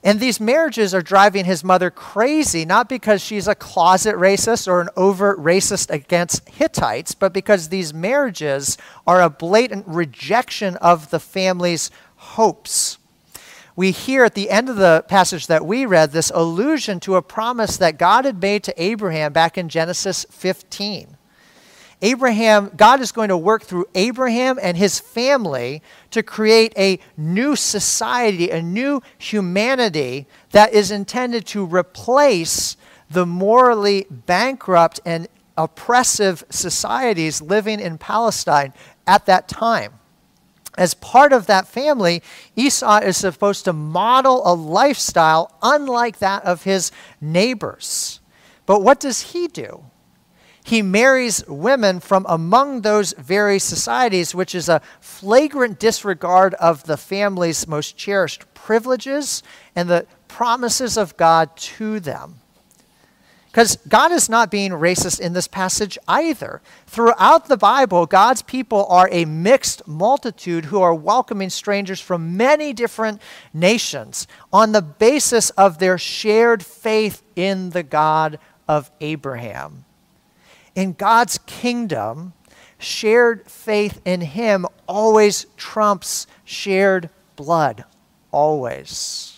And 0.04 0.20
these 0.20 0.38
marriages 0.38 0.94
are 0.94 1.02
driving 1.02 1.46
his 1.46 1.64
mother 1.64 1.90
crazy, 1.90 2.64
not 2.64 2.88
because 2.88 3.22
she's 3.22 3.48
a 3.48 3.54
closet 3.54 4.14
racist 4.14 4.68
or 4.68 4.80
an 4.80 4.90
overt 4.96 5.42
racist 5.42 5.90
against 5.90 6.48
Hittites, 6.48 7.14
but 7.14 7.32
because 7.32 7.70
these 7.70 7.92
marriages 7.92 8.78
are 9.06 9.22
a 9.22 9.30
blatant 9.30 9.88
rejection 9.88 10.76
of 10.76 11.10
the 11.10 11.18
family's 11.18 11.90
hopes. 12.16 12.98
We 13.76 13.90
hear 13.90 14.24
at 14.24 14.34
the 14.34 14.50
end 14.50 14.68
of 14.68 14.76
the 14.76 15.04
passage 15.08 15.48
that 15.48 15.66
we 15.66 15.84
read 15.84 16.12
this 16.12 16.30
allusion 16.32 17.00
to 17.00 17.16
a 17.16 17.22
promise 17.22 17.76
that 17.78 17.98
God 17.98 18.24
had 18.24 18.40
made 18.40 18.62
to 18.64 18.82
Abraham 18.82 19.32
back 19.32 19.58
in 19.58 19.68
Genesis 19.68 20.24
15. 20.30 21.16
Abraham, 22.02 22.70
God 22.76 23.00
is 23.00 23.12
going 23.12 23.30
to 23.30 23.36
work 23.36 23.62
through 23.62 23.86
Abraham 23.94 24.58
and 24.62 24.76
his 24.76 25.00
family 25.00 25.82
to 26.10 26.22
create 26.22 26.72
a 26.76 27.00
new 27.16 27.56
society, 27.56 28.50
a 28.50 28.62
new 28.62 29.02
humanity 29.18 30.26
that 30.50 30.72
is 30.72 30.90
intended 30.90 31.46
to 31.46 31.64
replace 31.64 32.76
the 33.10 33.26
morally 33.26 34.06
bankrupt 34.10 35.00
and 35.04 35.28
oppressive 35.56 36.44
societies 36.50 37.40
living 37.40 37.80
in 37.80 37.96
Palestine 37.98 38.72
at 39.06 39.26
that 39.26 39.48
time. 39.48 39.94
As 40.76 40.94
part 40.94 41.32
of 41.32 41.46
that 41.46 41.68
family, 41.68 42.22
Esau 42.56 42.98
is 42.98 43.16
supposed 43.16 43.64
to 43.64 43.72
model 43.72 44.42
a 44.44 44.54
lifestyle 44.54 45.56
unlike 45.62 46.18
that 46.18 46.44
of 46.44 46.64
his 46.64 46.90
neighbors. 47.20 48.20
But 48.66 48.82
what 48.82 48.98
does 48.98 49.32
he 49.32 49.46
do? 49.46 49.84
he 50.64 50.80
marries 50.80 51.46
women 51.46 52.00
from 52.00 52.24
among 52.26 52.80
those 52.80 53.12
very 53.18 53.58
societies, 53.58 54.34
which 54.34 54.54
is 54.54 54.68
a 54.68 54.80
flagrant 54.98 55.78
disregard 55.78 56.54
of 56.54 56.84
the 56.84 56.96
family's 56.96 57.68
most 57.68 57.98
cherished 57.98 58.42
privileges 58.54 59.42
and 59.76 59.90
the 59.90 60.06
promises 60.26 60.96
of 60.96 61.18
God 61.18 61.54
to 61.56 62.00
them. 62.00 62.40
Because 63.54 63.76
God 63.88 64.11
is 64.11 64.28
not 64.28 64.50
being 64.50 64.73
racist 64.73 65.20
in 65.20 65.32
this 65.32 65.46
passage 65.46 65.96
either. 66.08 66.61
Throughout 66.88 67.46
the 67.46 67.56
Bible, 67.56 68.04
God's 68.04 68.42
people 68.42 68.84
are 68.87 69.08
a 69.12 69.25
mixed 69.25 69.87
multitude 69.87 70.64
who 70.64 70.80
are 70.80 70.92
welcoming 70.92 71.50
strangers 71.50 72.00
from 72.00 72.37
many 72.37 72.73
different 72.73 73.23
nations 73.52 74.26
on 74.52 74.73
the 74.73 74.82
basis 74.82 75.50
of 75.50 75.78
their 75.78 75.99
shared 75.99 76.64
faith 76.64 77.23
in 77.37 77.70
the 77.70 77.84
God 77.84 78.40
of 78.66 78.90
Abraham 79.00 79.84
in 80.75 80.92
God's 80.92 81.38
kingdom, 81.46 82.32
shared 82.78 83.49
faith 83.50 84.00
in 84.04 84.20
Him 84.20 84.66
always 84.88 85.46
trumps 85.56 86.26
shared 86.44 87.11
blood. 87.37 87.84
Always. 88.30 89.33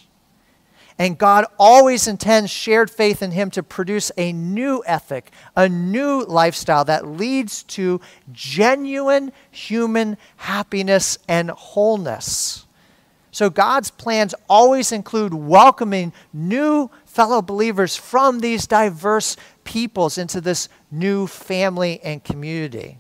And 0.98 1.18
God 1.18 1.44
always 1.58 2.08
intends 2.08 2.50
shared 2.50 2.90
faith 2.90 3.22
in 3.22 3.30
Him 3.30 3.50
to 3.50 3.62
produce 3.62 4.10
a 4.16 4.32
new 4.32 4.82
ethic, 4.86 5.30
a 5.54 5.68
new 5.68 6.24
lifestyle 6.24 6.84
that 6.86 7.06
leads 7.06 7.62
to 7.64 8.00
genuine 8.32 9.32
human 9.50 10.16
happiness 10.36 11.18
and 11.28 11.50
wholeness. 11.50 12.66
So 13.30 13.50
God's 13.50 13.90
plans 13.90 14.34
always 14.48 14.92
include 14.92 15.34
welcoming 15.34 16.14
new 16.32 16.90
fellow 17.04 17.42
believers 17.42 17.94
from 17.94 18.40
these 18.40 18.66
diverse 18.66 19.36
peoples 19.64 20.16
into 20.16 20.40
this 20.40 20.70
new 20.90 21.26
family 21.26 22.00
and 22.02 22.24
community. 22.24 22.96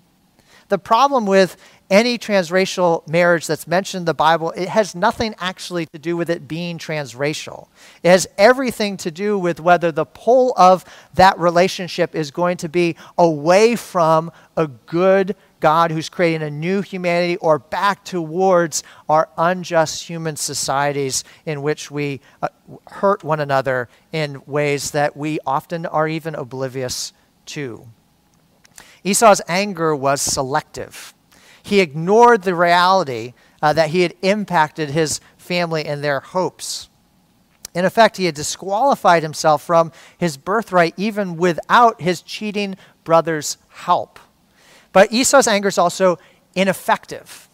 The 0.68 0.76
problem 0.78 1.24
with 1.24 1.56
any 1.90 2.18
transracial 2.18 3.06
marriage 3.08 3.46
that's 3.46 3.66
mentioned 3.66 4.02
in 4.02 4.04
the 4.06 4.14
Bible, 4.14 4.50
it 4.52 4.68
has 4.68 4.94
nothing 4.94 5.34
actually 5.38 5.86
to 5.86 5.98
do 5.98 6.16
with 6.16 6.28
it 6.28 6.48
being 6.48 6.78
transracial. 6.78 7.68
It 8.02 8.10
has 8.10 8.26
everything 8.36 8.96
to 8.98 9.10
do 9.10 9.38
with 9.38 9.60
whether 9.60 9.92
the 9.92 10.04
pull 10.04 10.52
of 10.56 10.84
that 11.14 11.38
relationship 11.38 12.14
is 12.14 12.30
going 12.30 12.56
to 12.58 12.68
be 12.68 12.96
away 13.16 13.76
from 13.76 14.32
a 14.56 14.66
good 14.66 15.36
God 15.60 15.90
who's 15.90 16.08
creating 16.08 16.42
a 16.42 16.50
new 16.50 16.82
humanity 16.82 17.36
or 17.36 17.58
back 17.58 18.04
towards 18.04 18.82
our 19.08 19.28
unjust 19.38 20.08
human 20.08 20.36
societies 20.36 21.24
in 21.44 21.62
which 21.62 21.90
we 21.90 22.20
uh, 22.42 22.48
hurt 22.88 23.24
one 23.24 23.40
another 23.40 23.88
in 24.12 24.42
ways 24.46 24.90
that 24.90 25.16
we 25.16 25.38
often 25.46 25.86
are 25.86 26.08
even 26.08 26.34
oblivious 26.34 27.12
to. 27.46 27.86
Esau's 29.04 29.40
anger 29.48 29.94
was 29.94 30.20
selective 30.20 31.14
he 31.66 31.80
ignored 31.80 32.42
the 32.42 32.54
reality 32.54 33.34
uh, 33.60 33.72
that 33.72 33.90
he 33.90 34.02
had 34.02 34.14
impacted 34.22 34.90
his 34.90 35.20
family 35.36 35.84
and 35.84 36.02
their 36.02 36.20
hopes. 36.20 36.88
In 37.74 37.84
effect, 37.84 38.16
he 38.16 38.26
had 38.26 38.34
disqualified 38.36 39.22
himself 39.22 39.62
from 39.62 39.90
his 40.16 40.36
birthright 40.36 40.94
even 40.96 41.36
without 41.36 42.00
his 42.00 42.22
cheating 42.22 42.76
brother's 43.04 43.58
help. 43.68 44.18
But 44.92 45.12
Esau's 45.12 45.48
anger 45.48 45.68
is 45.68 45.76
also 45.76 46.18
ineffective. 46.54 47.48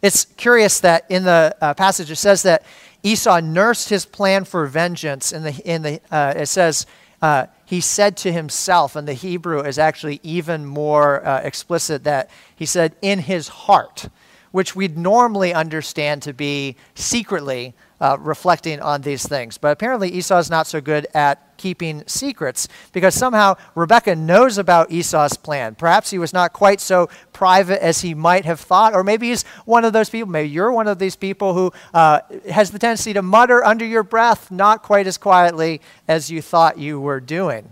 It's 0.00 0.24
curious 0.24 0.80
that 0.80 1.04
in 1.10 1.24
the 1.24 1.54
uh, 1.60 1.74
passage 1.74 2.10
it 2.10 2.16
says 2.16 2.42
that 2.44 2.64
Esau 3.02 3.40
nursed 3.40 3.88
his 3.88 4.06
plan 4.06 4.44
for 4.44 4.66
vengeance. 4.66 5.32
In 5.32 5.42
the, 5.42 5.52
in 5.64 5.82
the, 5.82 6.00
uh, 6.12 6.34
it 6.36 6.46
says, 6.46 6.86
uh, 7.22 7.46
he 7.64 7.80
said 7.80 8.16
to 8.18 8.32
himself, 8.32 8.96
and 8.96 9.06
the 9.06 9.14
Hebrew 9.14 9.60
is 9.60 9.78
actually 9.78 10.20
even 10.24 10.66
more 10.66 11.24
uh, 11.24 11.40
explicit 11.40 12.04
that 12.04 12.28
he 12.54 12.66
said, 12.66 12.96
in 13.00 13.20
his 13.20 13.48
heart, 13.48 14.08
which 14.50 14.76
we'd 14.76 14.98
normally 14.98 15.54
understand 15.54 16.20
to 16.22 16.34
be 16.34 16.76
secretly 16.94 17.74
uh, 18.02 18.16
reflecting 18.18 18.80
on 18.80 19.02
these 19.02 19.26
things. 19.26 19.56
But 19.56 19.68
apparently, 19.68 20.10
Esau 20.10 20.38
is 20.38 20.50
not 20.50 20.66
so 20.66 20.80
good 20.80 21.06
at 21.14 21.56
keeping 21.56 22.02
secrets 22.08 22.66
because 22.92 23.14
somehow 23.14 23.54
Rebecca 23.76 24.16
knows 24.16 24.58
about 24.58 24.90
Esau's 24.90 25.36
plan. 25.36 25.76
Perhaps 25.76 26.10
he 26.10 26.18
was 26.18 26.32
not 26.32 26.52
quite 26.52 26.80
so 26.80 27.08
private 27.32 27.80
as 27.80 28.00
he 28.00 28.12
might 28.12 28.44
have 28.44 28.58
thought, 28.58 28.92
or 28.92 29.04
maybe 29.04 29.28
he's 29.28 29.44
one 29.64 29.84
of 29.84 29.92
those 29.92 30.10
people. 30.10 30.28
Maybe 30.28 30.48
you're 30.48 30.72
one 30.72 30.88
of 30.88 30.98
these 30.98 31.14
people 31.14 31.54
who 31.54 31.72
uh, 31.94 32.22
has 32.50 32.72
the 32.72 32.78
tendency 32.80 33.12
to 33.12 33.22
mutter 33.22 33.64
under 33.64 33.84
your 33.86 34.02
breath, 34.02 34.50
not 34.50 34.82
quite 34.82 35.06
as 35.06 35.16
quietly 35.16 35.80
as 36.08 36.28
you 36.28 36.42
thought 36.42 36.78
you 36.78 37.00
were 37.00 37.20
doing. 37.20 37.68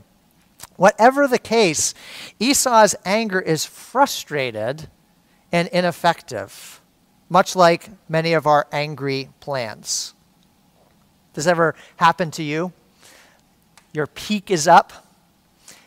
Whatever 0.76 1.26
the 1.26 1.40
case, 1.40 1.92
Esau's 2.38 2.94
anger 3.04 3.40
is 3.40 3.66
frustrated 3.66 4.86
and 5.50 5.66
ineffective, 5.72 6.80
much 7.28 7.56
like 7.56 7.90
many 8.08 8.32
of 8.32 8.46
our 8.46 8.68
angry 8.70 9.30
plans. 9.40 10.14
Does 11.40 11.46
ever 11.46 11.74
happen 11.96 12.30
to 12.32 12.42
you? 12.42 12.70
Your 13.94 14.06
peak 14.06 14.50
is 14.50 14.68
up 14.68 14.92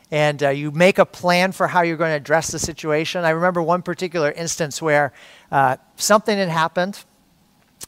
and 0.09 0.41
uh, 0.41 0.49
you 0.49 0.71
make 0.71 0.97
a 0.97 1.05
plan 1.05 1.51
for 1.51 1.67
how 1.67 1.83
you're 1.83 1.95
going 1.95 2.09
to 2.09 2.15
address 2.15 2.49
the 2.49 2.57
situation. 2.57 3.23
I 3.23 3.29
remember 3.29 3.61
one 3.61 3.83
particular 3.83 4.31
instance 4.31 4.81
where 4.81 5.13
uh, 5.51 5.77
something 5.95 6.35
had 6.35 6.49
happened 6.49 7.03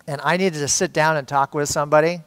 and 0.05 0.21
I 0.23 0.37
needed 0.37 0.59
to 0.59 0.67
sit 0.67 0.93
down 0.93 1.17
and 1.17 1.27
talk 1.27 1.55
with 1.55 1.67
somebody. 1.67 2.21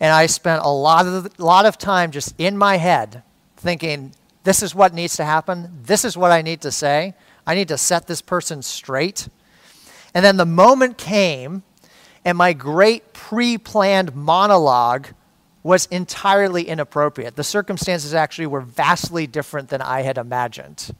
And 0.00 0.12
I 0.12 0.26
spent 0.26 0.62
a 0.62 0.68
lot 0.68 1.06
of, 1.06 1.38
lot 1.40 1.64
of 1.64 1.78
time 1.78 2.10
just 2.10 2.34
in 2.36 2.58
my 2.58 2.76
head 2.76 3.22
thinking, 3.56 4.12
this 4.44 4.62
is 4.62 4.74
what 4.74 4.92
needs 4.92 5.16
to 5.16 5.24
happen. 5.24 5.78
This 5.82 6.04
is 6.04 6.14
what 6.14 6.30
I 6.30 6.42
need 6.42 6.60
to 6.60 6.70
say. 6.70 7.14
I 7.46 7.54
need 7.54 7.68
to 7.68 7.78
set 7.78 8.06
this 8.06 8.20
person 8.20 8.60
straight. 8.60 9.30
And 10.12 10.22
then 10.22 10.36
the 10.36 10.44
moment 10.44 10.98
came 10.98 11.62
and 12.24 12.36
my 12.38 12.52
great 12.52 13.12
pre 13.12 13.58
planned 13.58 14.14
monologue 14.14 15.08
was 15.62 15.86
entirely 15.86 16.62
inappropriate. 16.62 17.36
The 17.36 17.44
circumstances 17.44 18.14
actually 18.14 18.46
were 18.46 18.60
vastly 18.60 19.26
different 19.26 19.68
than 19.68 19.82
I 19.82 20.02
had 20.02 20.16
imagined. 20.16 20.94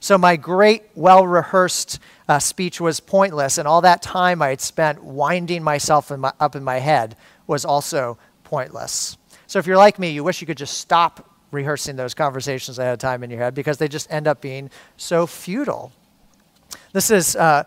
So 0.00 0.16
my 0.16 0.36
great, 0.36 0.84
well 0.94 1.26
rehearsed 1.26 1.98
uh, 2.28 2.38
speech 2.38 2.80
was 2.80 3.00
pointless, 3.00 3.58
and 3.58 3.66
all 3.66 3.80
that 3.80 4.02
time 4.02 4.42
I 4.42 4.48
had 4.48 4.60
spent 4.60 5.02
winding 5.02 5.62
myself 5.62 6.10
in 6.10 6.20
my, 6.20 6.32
up 6.38 6.54
in 6.54 6.62
my 6.62 6.78
head 6.78 7.16
was 7.46 7.64
also 7.64 8.18
pointless. 8.44 9.16
So 9.46 9.58
if 9.58 9.66
you're 9.66 9.76
like 9.76 9.98
me, 9.98 10.10
you 10.10 10.24
wish 10.24 10.40
you 10.40 10.46
could 10.46 10.58
just 10.58 10.78
stop 10.78 11.30
rehearsing 11.50 11.96
those 11.96 12.14
conversations 12.14 12.78
ahead 12.78 12.92
of 12.92 12.98
time 12.98 13.22
in 13.22 13.30
your 13.30 13.38
head 13.38 13.54
because 13.54 13.78
they 13.78 13.88
just 13.88 14.10
end 14.12 14.26
up 14.26 14.40
being 14.40 14.70
so 14.96 15.26
futile. 15.26 15.92
This 16.92 17.10
is 17.10 17.36
uh, 17.36 17.64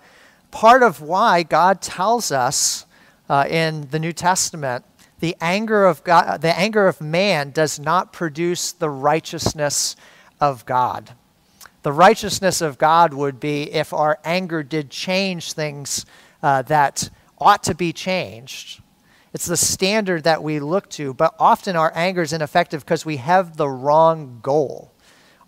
part 0.52 0.84
of 0.84 1.02
why 1.02 1.44
God 1.44 1.82
tells 1.82 2.32
us 2.32 2.86
uh, 3.30 3.46
in 3.48 3.88
the 3.92 4.00
New 4.00 4.12
Testament, 4.12 4.84
the 5.20 5.36
anger 5.40 5.86
of 5.86 6.04
God, 6.04 6.42
the 6.42 6.58
anger 6.58 6.88
of 6.88 7.02
man 7.02 7.52
does 7.52 7.80
not 7.80 8.12
produce 8.12 8.72
the 8.72 8.90
righteousness 8.90 9.96
of 10.40 10.66
God. 10.66 11.12
The 11.84 11.92
righteousness 11.92 12.62
of 12.62 12.78
God 12.78 13.14
would 13.14 13.40
be 13.40 13.72
if 13.72 13.94
our 13.94 14.20
anger 14.26 14.64
did 14.64 14.90
change 14.90 15.54
things 15.54 16.06
uh, 16.42 16.62
that 16.64 17.10
ought 17.38 17.64
to 17.64 17.76
be 17.76 17.94
changed. 17.94 18.82
It's 19.34 19.46
the 19.46 19.58
standard 19.58 20.24
that 20.24 20.42
we 20.42 20.60
look 20.60 20.90
to, 20.92 21.14
but 21.14 21.36
often 21.40 21.76
our 21.76 21.92
anger 21.96 22.22
is 22.22 22.34
ineffective 22.34 22.84
because 22.84 23.06
we 23.06 23.18
have 23.18 23.58
the 23.58 23.70
wrong 23.70 24.40
goal. 24.42 24.92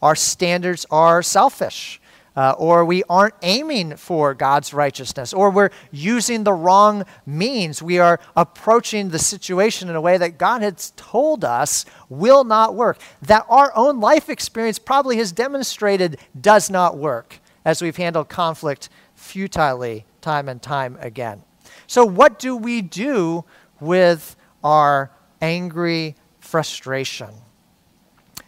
Our 0.02 0.16
standards 0.16 0.86
are 0.92 1.24
selfish 1.24 2.01
uh, 2.36 2.56
or 2.58 2.86
we 2.86 3.04
aren't 3.10 3.34
aiming 3.42 3.98
for 3.98 4.34
God's 4.34 4.74
righteousness, 4.74 5.34
or 5.34 5.50
we're 5.50 5.72
using 5.92 6.44
the 6.44 6.54
wrong 6.54 7.06
means. 7.26 7.82
We 7.82 8.00
are 8.00 8.20
approaching 8.36 9.10
the 9.10 9.20
situation 9.20 9.90
in 9.90 9.96
a 9.96 10.02
way 10.02 10.18
that 10.18 10.38
God 10.38 10.62
has 10.62 10.94
told 10.96 11.44
us 11.44 11.86
will 12.10 12.44
not 12.44 12.76
work, 12.76 13.00
that 13.22 13.46
our 13.50 13.72
own 13.76 14.00
life 14.00 14.30
experience 14.30 14.80
probably 14.80 15.18
has 15.18 15.32
demonstrated 15.32 16.20
does 16.40 16.70
not 16.70 16.98
work 16.98 17.40
as 17.66 17.82
we've 17.82 17.98
handled 17.98 18.30
conflict 18.30 18.90
futilely 19.14 20.06
time 20.22 20.48
and 20.48 20.62
time 20.62 20.98
again. 21.02 21.44
So, 21.86 22.06
what 22.06 22.40
do 22.40 22.56
we 22.56 22.82
do 22.82 23.44
with 23.80 24.36
our 24.64 25.12
angry 25.42 26.16
frustration? 26.40 27.30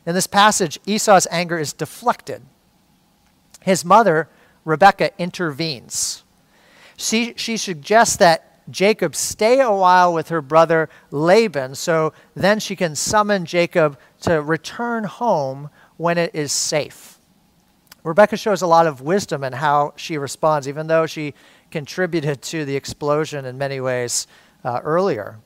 In 0.06 0.16
this 0.16 0.28
passage, 0.28 0.80
Esau's 0.86 1.28
anger 1.30 1.58
is 1.58 1.74
deflected 1.74 2.42
his 3.64 3.84
mother, 3.86 4.30
Rebecca, 4.66 5.12
intervenes. 5.18 6.24
She, 6.98 7.34
she 7.38 7.58
suggests 7.58 8.18
that 8.18 8.70
Jacob 8.70 9.16
stay 9.16 9.60
a 9.60 9.72
while 9.72 10.14
with 10.14 10.30
her 10.30 10.42
brother 10.42 10.90
Laban 11.12 11.76
so 11.76 12.14
then 12.36 12.60
she 12.60 12.76
can 12.76 12.96
summon 12.96 13.46
Jacob 13.46 13.98
to 14.22 14.42
return 14.42 15.06
home 15.06 15.70
when 15.98 16.18
it 16.18 16.32
is 16.34 16.52
safe. 16.52 17.18
Rebecca 18.04 18.38
shows 18.38 18.62
a 18.62 18.68
lot 18.68 18.86
of 18.86 19.02
wisdom 19.02 19.44
in 19.44 19.54
how 19.54 19.94
she 19.96 20.18
responds, 20.18 20.68
even 20.68 20.88
though 20.88 21.06
she 21.06 21.34
contributed 21.72 22.42
to 22.42 22.66
the 22.66 22.76
explosion 22.76 23.46
in 23.46 23.58
many 23.58 23.80
ways 23.80 24.28
uh, 24.64 24.82
earlier 24.84 25.40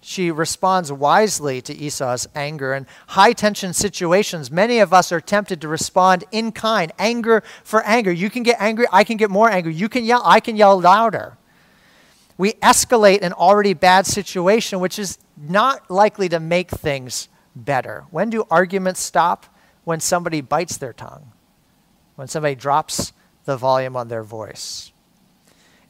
she 0.00 0.30
responds 0.30 0.92
wisely 0.92 1.60
to 1.62 1.74
Esau's 1.74 2.28
anger. 2.34 2.72
In 2.74 2.86
high 3.08 3.32
tension 3.32 3.72
situations, 3.72 4.50
many 4.50 4.78
of 4.78 4.92
us 4.92 5.10
are 5.10 5.20
tempted 5.20 5.60
to 5.60 5.68
respond 5.68 6.24
in 6.30 6.52
kind, 6.52 6.92
anger 6.98 7.42
for 7.64 7.82
anger. 7.82 8.12
You 8.12 8.30
can 8.30 8.42
get 8.42 8.56
angry, 8.60 8.86
I 8.92 9.04
can 9.04 9.16
get 9.16 9.30
more 9.30 9.50
angry. 9.50 9.74
You 9.74 9.88
can 9.88 10.04
yell, 10.04 10.22
I 10.24 10.40
can 10.40 10.56
yell 10.56 10.80
louder. 10.80 11.36
We 12.36 12.52
escalate 12.54 13.22
an 13.22 13.32
already 13.32 13.74
bad 13.74 14.06
situation, 14.06 14.78
which 14.78 14.98
is 14.98 15.18
not 15.36 15.90
likely 15.90 16.28
to 16.28 16.38
make 16.38 16.70
things 16.70 17.28
better. 17.56 18.04
When 18.10 18.30
do 18.30 18.44
arguments 18.50 19.00
stop? 19.00 19.46
When 19.82 20.00
somebody 20.00 20.42
bites 20.42 20.76
their 20.76 20.92
tongue, 20.92 21.32
when 22.14 22.28
somebody 22.28 22.54
drops 22.54 23.14
the 23.46 23.56
volume 23.56 23.96
on 23.96 24.08
their 24.08 24.22
voice. 24.22 24.92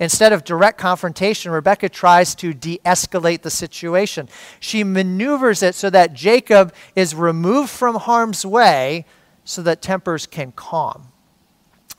Instead 0.01 0.33
of 0.33 0.45
direct 0.45 0.79
confrontation, 0.79 1.51
Rebecca 1.51 1.89
tries 1.89 2.35
to 2.37 2.55
de 2.55 2.81
escalate 2.85 3.43
the 3.43 3.51
situation. 3.51 4.29
She 4.61 4.85
maneuvers 4.85 5.63
it 5.63 5.75
so 5.75 5.91
that 5.91 6.15
Jacob 6.15 6.73
is 6.95 7.15
removed 7.15 7.71
from 7.71 7.97
harm's 7.97 8.47
way 8.47 9.05
so 9.45 9.63
that 9.63 9.83
tempers 9.83 10.27
can 10.27 10.53
calm. 10.53 11.09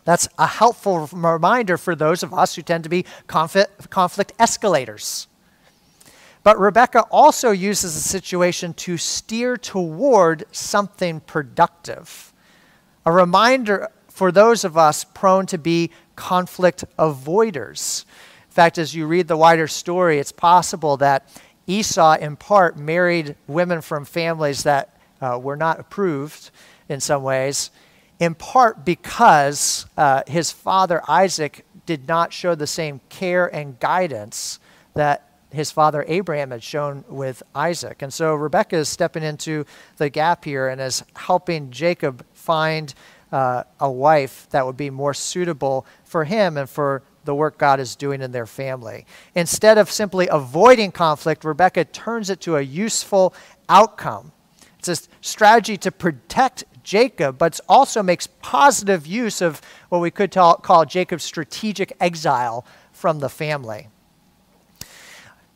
That's 0.05 0.29
a 0.37 0.47
helpful 0.47 1.07
reminder 1.11 1.77
for 1.77 1.93
those 1.93 2.23
of 2.23 2.33
us 2.33 2.55
who 2.55 2.61
tend 2.61 2.83
to 2.85 2.89
be 2.89 3.05
conflict, 3.27 3.89
conflict 3.89 4.33
escalators. 4.39 5.27
But 6.41 6.57
Rebecca 6.57 7.01
also 7.11 7.51
uses 7.51 7.95
the 7.95 7.99
situation 7.99 8.73
to 8.75 8.97
steer 8.97 9.57
toward 9.57 10.45
something 10.51 11.19
productive. 11.19 12.33
A 13.05 13.11
reminder 13.11 13.89
for 14.19 14.33
those 14.33 14.65
of 14.65 14.77
us 14.77 15.05
prone 15.05 15.45
to 15.45 15.57
be 15.57 15.89
conflict 16.17 16.83
avoiders. 16.97 18.03
In 18.49 18.51
fact, 18.51 18.77
as 18.77 18.93
you 18.93 19.07
read 19.07 19.29
the 19.29 19.37
wider 19.37 19.65
story, 19.65 20.19
it's 20.19 20.33
possible 20.33 20.97
that 20.97 21.41
Esau, 21.67 22.17
in 22.17 22.35
part, 22.35 22.77
married 22.77 23.37
women 23.47 23.79
from 23.79 24.03
families 24.03 24.63
that 24.63 24.99
uh, 25.21 25.39
were 25.41 25.55
not 25.55 25.79
approved 25.79 26.51
in 26.89 26.99
some 26.99 27.23
ways, 27.23 27.71
in 28.19 28.35
part 28.35 28.83
because 28.83 29.85
uh, 29.95 30.23
his 30.27 30.51
father 30.51 31.01
Isaac 31.07 31.65
did 31.85 32.05
not 32.05 32.33
show 32.33 32.55
the 32.55 32.67
same 32.67 32.99
care 33.07 33.47
and 33.47 33.79
guidance 33.79 34.59
that 34.95 35.29
his 35.49 35.71
father 35.71 36.03
Abraham 36.09 36.51
had 36.51 36.61
shown 36.61 37.05
with 37.07 37.41
Isaac. 37.55 38.01
And 38.01 38.13
so 38.13 38.35
Rebecca 38.35 38.75
is 38.75 38.89
stepping 38.89 39.23
into 39.23 39.65
the 39.95 40.09
gap 40.09 40.43
here 40.43 40.67
and 40.67 40.81
is 40.81 41.05
helping 41.15 41.71
Jacob 41.71 42.25
find 42.33 42.93
uh, 43.31 43.63
a 43.79 43.89
wife 43.89 44.47
that 44.51 44.65
would 44.65 44.77
be 44.77 44.89
more 44.89 45.13
suitable 45.13 45.85
for 46.03 46.23
him 46.23 46.57
and 46.57 46.69
for 46.69 47.03
the 47.25 47.35
work 47.35 47.57
God 47.57 47.79
is 47.79 47.95
doing 47.95 48.21
in 48.21 48.31
their 48.31 48.47
family. 48.47 49.05
Instead 49.35 49.77
of 49.77 49.91
simply 49.91 50.27
avoiding 50.31 50.91
conflict, 50.91 51.43
Rebecca 51.43 51.85
turns 51.85 52.29
it 52.29 52.41
to 52.41 52.55
a 52.55 52.61
useful 52.61 53.33
outcome. 53.67 54.31
It's 54.79 54.87
a 54.87 54.97
strategy 55.21 55.77
to 55.77 55.91
protect 55.91 56.63
Jacob, 56.83 57.37
but 57.37 57.59
also 57.69 58.01
makes 58.01 58.25
positive 58.41 59.05
use 59.05 59.41
of 59.41 59.61
what 59.89 59.99
we 59.99 60.09
could 60.09 60.31
call 60.31 60.85
Jacob's 60.85 61.23
strategic 61.23 61.95
exile 61.99 62.65
from 62.91 63.19
the 63.19 63.29
family. 63.29 63.89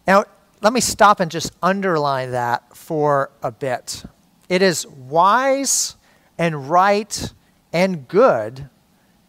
Now, 0.05 0.25
let 0.61 0.73
me 0.73 0.81
stop 0.81 1.19
and 1.19 1.31
just 1.31 1.51
underline 1.61 2.31
that 2.31 2.75
for 2.75 3.31
a 3.41 3.51
bit. 3.51 4.03
It 4.47 4.61
is 4.61 4.85
wise 4.85 5.95
and 6.37 6.69
right 6.69 7.33
and 7.73 8.07
good 8.07 8.69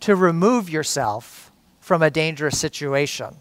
to 0.00 0.14
remove 0.14 0.68
yourself 0.68 1.50
from 1.80 2.02
a 2.02 2.10
dangerous 2.10 2.58
situation. 2.58 3.34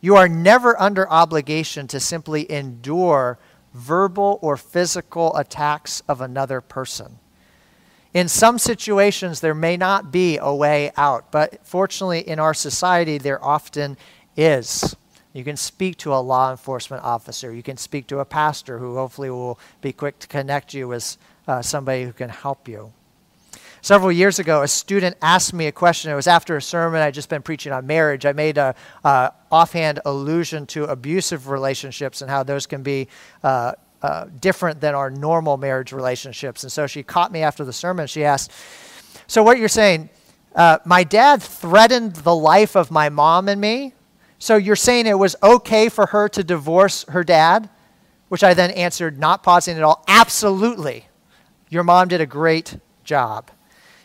You 0.00 0.16
are 0.16 0.28
never 0.28 0.80
under 0.80 1.10
obligation 1.10 1.88
to 1.88 2.00
simply 2.00 2.50
endure 2.50 3.38
verbal 3.74 4.38
or 4.40 4.56
physical 4.56 5.36
attacks 5.36 6.02
of 6.08 6.20
another 6.20 6.60
person. 6.60 7.18
In 8.14 8.28
some 8.28 8.58
situations, 8.58 9.40
there 9.40 9.54
may 9.54 9.76
not 9.76 10.10
be 10.10 10.38
a 10.38 10.54
way 10.54 10.90
out, 10.96 11.30
but 11.30 11.64
fortunately, 11.64 12.20
in 12.20 12.40
our 12.40 12.54
society, 12.54 13.18
there 13.18 13.44
often 13.44 13.96
is. 14.36 14.96
You 15.32 15.44
can 15.44 15.56
speak 15.56 15.96
to 15.98 16.12
a 16.12 16.18
law 16.18 16.50
enforcement 16.50 17.04
officer. 17.04 17.54
You 17.54 17.62
can 17.62 17.76
speak 17.76 18.08
to 18.08 18.18
a 18.18 18.24
pastor 18.24 18.78
who 18.78 18.96
hopefully 18.96 19.30
will 19.30 19.60
be 19.80 19.92
quick 19.92 20.18
to 20.20 20.26
connect 20.26 20.74
you 20.74 20.88
with 20.88 21.16
uh, 21.46 21.62
somebody 21.62 22.02
who 22.02 22.12
can 22.12 22.30
help 22.30 22.66
you. 22.66 22.92
Several 23.82 24.12
years 24.12 24.38
ago, 24.38 24.62
a 24.62 24.68
student 24.68 25.16
asked 25.22 25.54
me 25.54 25.66
a 25.66 25.72
question. 25.72 26.10
It 26.10 26.14
was 26.14 26.26
after 26.26 26.56
a 26.56 26.62
sermon 26.62 27.00
I'd 27.00 27.14
just 27.14 27.30
been 27.30 27.42
preaching 27.42 27.72
on 27.72 27.86
marriage. 27.86 28.26
I 28.26 28.32
made 28.32 28.58
a 28.58 28.74
uh, 29.04 29.30
offhand 29.50 30.00
allusion 30.04 30.66
to 30.66 30.84
abusive 30.84 31.48
relationships 31.48 32.20
and 32.20 32.30
how 32.30 32.42
those 32.42 32.66
can 32.66 32.82
be 32.82 33.08
uh, 33.42 33.72
uh, 34.02 34.26
different 34.38 34.80
than 34.80 34.94
our 34.94 35.10
normal 35.10 35.56
marriage 35.56 35.92
relationships. 35.92 36.62
And 36.62 36.70
so 36.70 36.86
she 36.86 37.02
caught 37.02 37.32
me 37.32 37.42
after 37.42 37.64
the 37.64 37.72
sermon. 37.72 38.06
She 38.06 38.24
asked, 38.24 38.52
"So 39.26 39.42
what 39.42 39.58
you're 39.58 39.68
saying? 39.68 40.10
Uh, 40.54 40.78
my 40.84 41.04
dad 41.04 41.42
threatened 41.42 42.16
the 42.16 42.34
life 42.34 42.76
of 42.76 42.90
my 42.90 43.08
mom 43.08 43.48
and 43.48 43.60
me. 43.60 43.94
So 44.38 44.56
you're 44.56 44.76
saying 44.76 45.06
it 45.06 45.18
was 45.18 45.36
okay 45.42 45.88
for 45.88 46.06
her 46.06 46.28
to 46.28 46.44
divorce 46.44 47.04
her 47.08 47.24
dad?" 47.24 47.70
Which 48.28 48.44
I 48.44 48.54
then 48.54 48.70
answered, 48.70 49.18
not 49.18 49.42
pausing 49.42 49.76
at 49.76 49.82
all. 49.82 50.04
Absolutely. 50.06 51.08
Your 51.68 51.82
mom 51.82 52.06
did 52.06 52.20
a 52.20 52.26
great 52.26 52.76
job. 53.02 53.50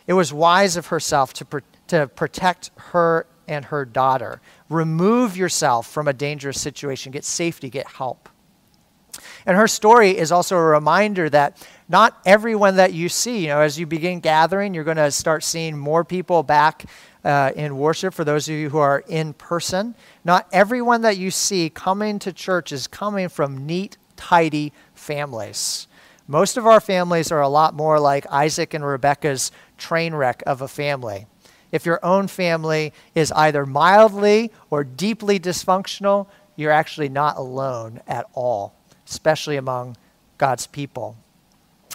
It 0.06 0.12
was 0.12 0.32
wise 0.32 0.76
of 0.76 0.86
herself 0.86 1.32
to, 1.34 1.44
pr- 1.44 1.58
to 1.88 2.06
protect 2.08 2.70
her 2.76 3.26
and 3.48 3.64
her 3.66 3.84
daughter. 3.84 4.40
Remove 4.68 5.36
yourself 5.36 5.86
from 5.86 6.08
a 6.08 6.12
dangerous 6.12 6.60
situation, 6.60 7.12
get 7.12 7.24
safety, 7.24 7.70
get 7.70 7.86
help. 7.86 8.28
And 9.46 9.56
her 9.56 9.68
story 9.68 10.16
is 10.16 10.32
also 10.32 10.56
a 10.56 10.62
reminder 10.62 11.30
that 11.30 11.66
not 11.88 12.20
everyone 12.26 12.76
that 12.76 12.92
you 12.92 13.08
see, 13.08 13.42
you 13.42 13.48
know, 13.48 13.60
as 13.60 13.78
you 13.78 13.86
begin 13.86 14.20
gathering, 14.20 14.74
you're 14.74 14.84
going 14.84 14.96
to 14.96 15.10
start 15.10 15.44
seeing 15.44 15.76
more 15.76 16.04
people 16.04 16.42
back 16.42 16.84
uh, 17.24 17.52
in 17.56 17.78
worship 17.78 18.12
for 18.12 18.24
those 18.24 18.48
of 18.48 18.54
you 18.54 18.68
who 18.70 18.78
are 18.78 19.04
in 19.08 19.32
person. 19.32 19.94
Not 20.24 20.48
everyone 20.52 21.02
that 21.02 21.16
you 21.16 21.30
see 21.30 21.70
coming 21.70 22.18
to 22.20 22.32
church 22.32 22.72
is 22.72 22.86
coming 22.86 23.28
from 23.28 23.66
neat, 23.66 23.96
tidy 24.16 24.72
families. 24.94 25.86
Most 26.28 26.56
of 26.56 26.66
our 26.66 26.80
families 26.80 27.30
are 27.30 27.40
a 27.40 27.48
lot 27.48 27.74
more 27.74 28.00
like 28.00 28.26
Isaac 28.32 28.74
and 28.74 28.84
Rebecca's 28.84 29.52
train 29.78 30.14
wreck 30.14 30.42
of 30.46 30.60
a 30.60 30.68
family. 30.68 31.26
If 31.72 31.84
your 31.84 32.04
own 32.04 32.28
family 32.28 32.92
is 33.14 33.32
either 33.32 33.66
mildly 33.66 34.52
or 34.70 34.84
deeply 34.84 35.38
dysfunctional, 35.38 36.28
you're 36.54 36.72
actually 36.72 37.08
not 37.08 37.36
alone 37.36 38.00
at 38.06 38.26
all, 38.32 38.74
especially 39.06 39.56
among 39.56 39.96
God's 40.38 40.66
people. 40.66 41.16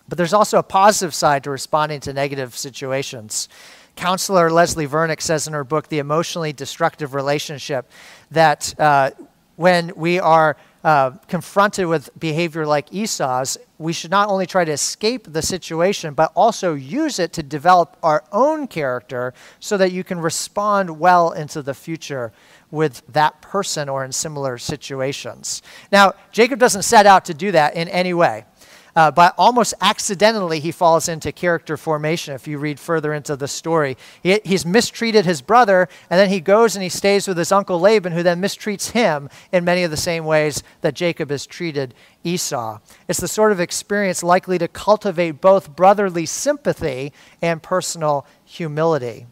But 0.08 0.18
there's 0.18 0.34
also 0.34 0.60
a 0.60 0.64
positive 0.64 1.14
side 1.14 1.44
to 1.46 1.52
responding 1.52 2.00
to 2.02 2.14
negative 2.14 2.58
situations. 2.58 3.48
Counselor 3.96 4.52
Leslie 4.52 4.88
Vernick 4.88 5.22
says 5.22 5.48
in 5.48 5.54
her 5.54 5.64
book, 5.64 5.88
The 5.88 6.00
Emotionally 6.00 6.54
Destructive 6.54 7.14
Relationship, 7.14 7.90
that 8.30 8.78
uh, 8.80 9.12
when 9.56 9.94
we 9.96 10.20
are 10.20 10.58
uh, 10.84 11.12
confronted 11.28 11.86
with 11.86 12.10
behavior 12.20 12.66
like 12.66 12.94
Esau's, 12.94 13.58
we 13.78 13.94
should 13.94 14.12
not 14.12 14.30
only 14.30 14.46
try 14.46 14.66
to 14.66 14.72
escape 14.72 15.32
the 15.32 15.42
situation, 15.42 16.14
but 16.14 16.32
also 16.36 16.74
use 16.74 17.20
it 17.20 17.34
to 17.34 17.44
develop 17.44 17.98
our 18.04 18.24
own 18.32 18.68
character 18.68 19.34
so 19.60 19.78
that 19.78 19.92
you 19.92 20.04
can 20.04 20.20
respond 20.20 21.00
well 21.00 21.32
into 21.32 21.62
the 21.62 21.74
future 21.74 22.32
with 22.70 23.02
that 23.08 23.42
person 23.42 23.90
or 23.90 24.06
in 24.06 24.12
similar 24.12 24.58
situations. 24.58 25.62
Now, 25.92 26.14
Jacob 26.32 26.60
doesn't 26.60 26.84
set 26.84 27.06
out 27.06 27.26
to 27.26 27.34
do 27.34 27.52
that 27.52 27.76
in 27.76 27.88
any 27.90 28.14
way. 28.14 28.46
Uh, 28.96 29.12
but 29.12 29.34
almost 29.38 29.74
accidentally, 29.82 30.60
he 30.60 30.72
falls 30.72 31.08
into 31.08 31.32
character 31.32 31.78
formation 31.78 32.34
if 32.34 32.48
you 32.48 32.58
read 32.58 32.80
further 32.80 33.14
into 33.14 33.36
the 33.36 33.48
story. 33.48 33.98
He, 34.22 34.40
he's 34.44 34.66
mistreated 34.66 35.26
his 35.26 35.42
brother, 35.42 35.88
and 36.10 36.20
then 36.20 36.30
he 36.30 36.40
goes 36.40 36.76
and 36.76 36.84
he 36.84 36.90
stays 36.90 37.28
with 37.28 37.38
his 37.38 37.52
uncle 37.52 37.80
Laban, 37.80 38.14
who 38.14 38.24
then 38.24 38.42
mistreats 38.42 38.92
him 38.92 39.30
in 39.52 39.64
many 39.64 39.84
of 39.84 39.92
the 39.92 39.98
same 39.98 40.26
ways 40.26 40.64
that 40.82 40.94
Jacob 40.94 41.30
has 41.30 41.46
treated 41.46 41.94
Esau. 42.24 42.80
It's 43.08 43.20
the 43.20 43.28
sort 43.28 43.52
of 43.52 43.60
experience 43.60 44.24
likely 44.24 44.58
to 44.58 44.68
cultivate 44.68 45.42
both 45.42 45.76
brotherly 45.76 46.26
sympathy 46.26 47.14
and 47.42 47.64
personal 47.64 48.26
humility. 48.44 49.26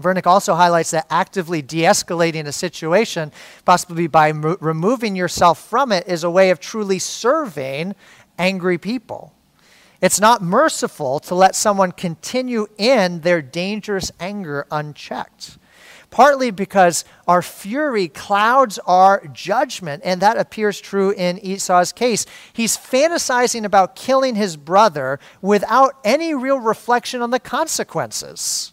Vernick 0.00 0.26
also 0.26 0.54
highlights 0.54 0.92
that 0.92 1.06
actively 1.10 1.60
de 1.60 1.82
escalating 1.82 2.46
a 2.46 2.52
situation, 2.52 3.32
possibly 3.64 4.06
by 4.06 4.32
mo- 4.32 4.56
removing 4.60 5.16
yourself 5.16 5.58
from 5.58 5.90
it, 5.90 6.06
is 6.06 6.22
a 6.22 6.30
way 6.30 6.50
of 6.50 6.60
truly 6.60 7.00
serving 7.00 7.96
angry 8.38 8.78
people. 8.78 9.34
It's 10.00 10.20
not 10.20 10.42
merciful 10.42 11.18
to 11.20 11.34
let 11.34 11.56
someone 11.56 11.92
continue 11.92 12.68
in 12.78 13.20
their 13.20 13.42
dangerous 13.42 14.12
anger 14.20 14.66
unchecked. 14.70 15.58
Partly 16.10 16.50
because 16.50 17.04
our 17.26 17.42
fury 17.42 18.08
clouds 18.08 18.78
our 18.86 19.26
judgment, 19.26 20.02
and 20.04 20.22
that 20.22 20.38
appears 20.38 20.80
true 20.80 21.10
in 21.10 21.38
Esau's 21.44 21.92
case. 21.92 22.24
He's 22.52 22.78
fantasizing 22.78 23.64
about 23.64 23.94
killing 23.94 24.34
his 24.34 24.56
brother 24.56 25.20
without 25.42 25.96
any 26.04 26.32
real 26.32 26.60
reflection 26.60 27.20
on 27.20 27.30
the 27.30 27.40
consequences. 27.40 28.72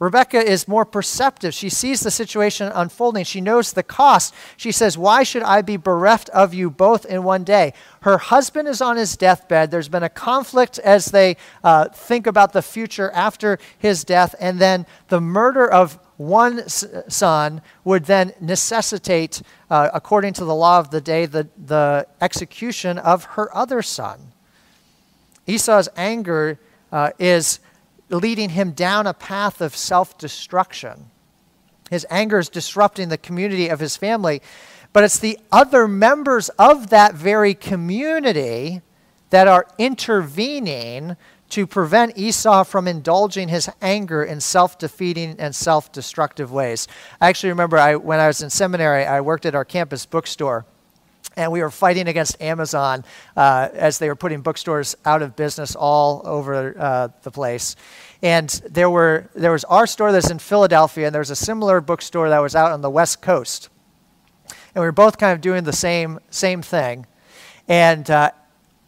Rebecca 0.00 0.38
is 0.38 0.66
more 0.66 0.86
perceptive. 0.86 1.52
She 1.52 1.68
sees 1.68 2.00
the 2.00 2.10
situation 2.10 2.72
unfolding. 2.74 3.22
She 3.22 3.42
knows 3.42 3.74
the 3.74 3.82
cost. 3.82 4.34
She 4.56 4.72
says, 4.72 4.96
Why 4.96 5.22
should 5.22 5.42
I 5.42 5.60
be 5.60 5.76
bereft 5.76 6.30
of 6.30 6.54
you 6.54 6.70
both 6.70 7.04
in 7.04 7.22
one 7.22 7.44
day? 7.44 7.74
Her 8.00 8.16
husband 8.16 8.66
is 8.66 8.80
on 8.80 8.96
his 8.96 9.14
deathbed. 9.14 9.70
There's 9.70 9.90
been 9.90 10.02
a 10.02 10.08
conflict 10.08 10.78
as 10.78 11.06
they 11.06 11.36
uh, 11.62 11.90
think 11.90 12.26
about 12.26 12.54
the 12.54 12.62
future 12.62 13.10
after 13.10 13.58
his 13.78 14.02
death. 14.02 14.34
And 14.40 14.58
then 14.58 14.86
the 15.08 15.20
murder 15.20 15.70
of 15.70 15.98
one 16.16 16.66
son 16.66 17.60
would 17.84 18.06
then 18.06 18.32
necessitate, 18.40 19.42
uh, 19.68 19.90
according 19.92 20.32
to 20.34 20.46
the 20.46 20.54
law 20.54 20.78
of 20.78 20.90
the 20.90 21.02
day, 21.02 21.26
the, 21.26 21.46
the 21.58 22.06
execution 22.22 22.96
of 22.96 23.24
her 23.24 23.54
other 23.54 23.82
son. 23.82 24.32
Esau's 25.46 25.90
anger 25.94 26.58
uh, 26.90 27.10
is 27.18 27.60
leading 28.10 28.50
him 28.50 28.72
down 28.72 29.06
a 29.06 29.14
path 29.14 29.60
of 29.60 29.76
self 29.76 30.18
destruction. 30.18 31.10
His 31.90 32.06
anger 32.10 32.38
is 32.38 32.48
disrupting 32.48 33.08
the 33.08 33.18
community 33.18 33.68
of 33.68 33.80
his 33.80 33.96
family, 33.96 34.42
but 34.92 35.04
it's 35.04 35.18
the 35.18 35.38
other 35.50 35.88
members 35.88 36.48
of 36.50 36.90
that 36.90 37.14
very 37.14 37.54
community 37.54 38.82
that 39.30 39.48
are 39.48 39.66
intervening 39.78 41.16
to 41.50 41.66
prevent 41.66 42.16
Esau 42.16 42.62
from 42.64 42.86
indulging 42.86 43.48
his 43.48 43.68
anger 43.82 44.22
in 44.22 44.40
self 44.40 44.78
defeating 44.78 45.36
and 45.38 45.54
self 45.54 45.92
destructive 45.92 46.52
ways. 46.52 46.86
I 47.20 47.28
actually 47.28 47.50
remember 47.50 47.76
I, 47.76 47.96
when 47.96 48.20
I 48.20 48.28
was 48.28 48.40
in 48.40 48.50
seminary, 48.50 49.04
I 49.04 49.20
worked 49.20 49.46
at 49.46 49.54
our 49.54 49.64
campus 49.64 50.06
bookstore. 50.06 50.64
And 51.40 51.50
we 51.50 51.62
were 51.62 51.70
fighting 51.70 52.06
against 52.06 52.40
Amazon 52.42 53.02
uh, 53.34 53.70
as 53.72 53.98
they 53.98 54.08
were 54.08 54.14
putting 54.14 54.42
bookstores 54.42 54.94
out 55.06 55.22
of 55.22 55.36
business 55.36 55.74
all 55.74 56.20
over 56.26 56.78
uh, 56.78 57.08
the 57.22 57.30
place. 57.30 57.76
And 58.20 58.50
there 58.68 58.90
were 58.90 59.30
there 59.34 59.52
was 59.52 59.64
our 59.64 59.86
store 59.86 60.12
that's 60.12 60.30
in 60.30 60.38
Philadelphia, 60.38 61.06
and 61.06 61.14
there 61.14 61.20
was 61.20 61.30
a 61.30 61.36
similar 61.36 61.80
bookstore 61.80 62.28
that 62.28 62.40
was 62.40 62.54
out 62.54 62.72
on 62.72 62.82
the 62.82 62.90
West 62.90 63.22
Coast. 63.22 63.70
And 64.74 64.82
we 64.82 64.86
were 64.86 64.92
both 64.92 65.16
kind 65.16 65.32
of 65.32 65.40
doing 65.40 65.64
the 65.64 65.72
same 65.72 66.18
same 66.28 66.60
thing. 66.60 67.06
And 67.66 68.10
uh, 68.10 68.32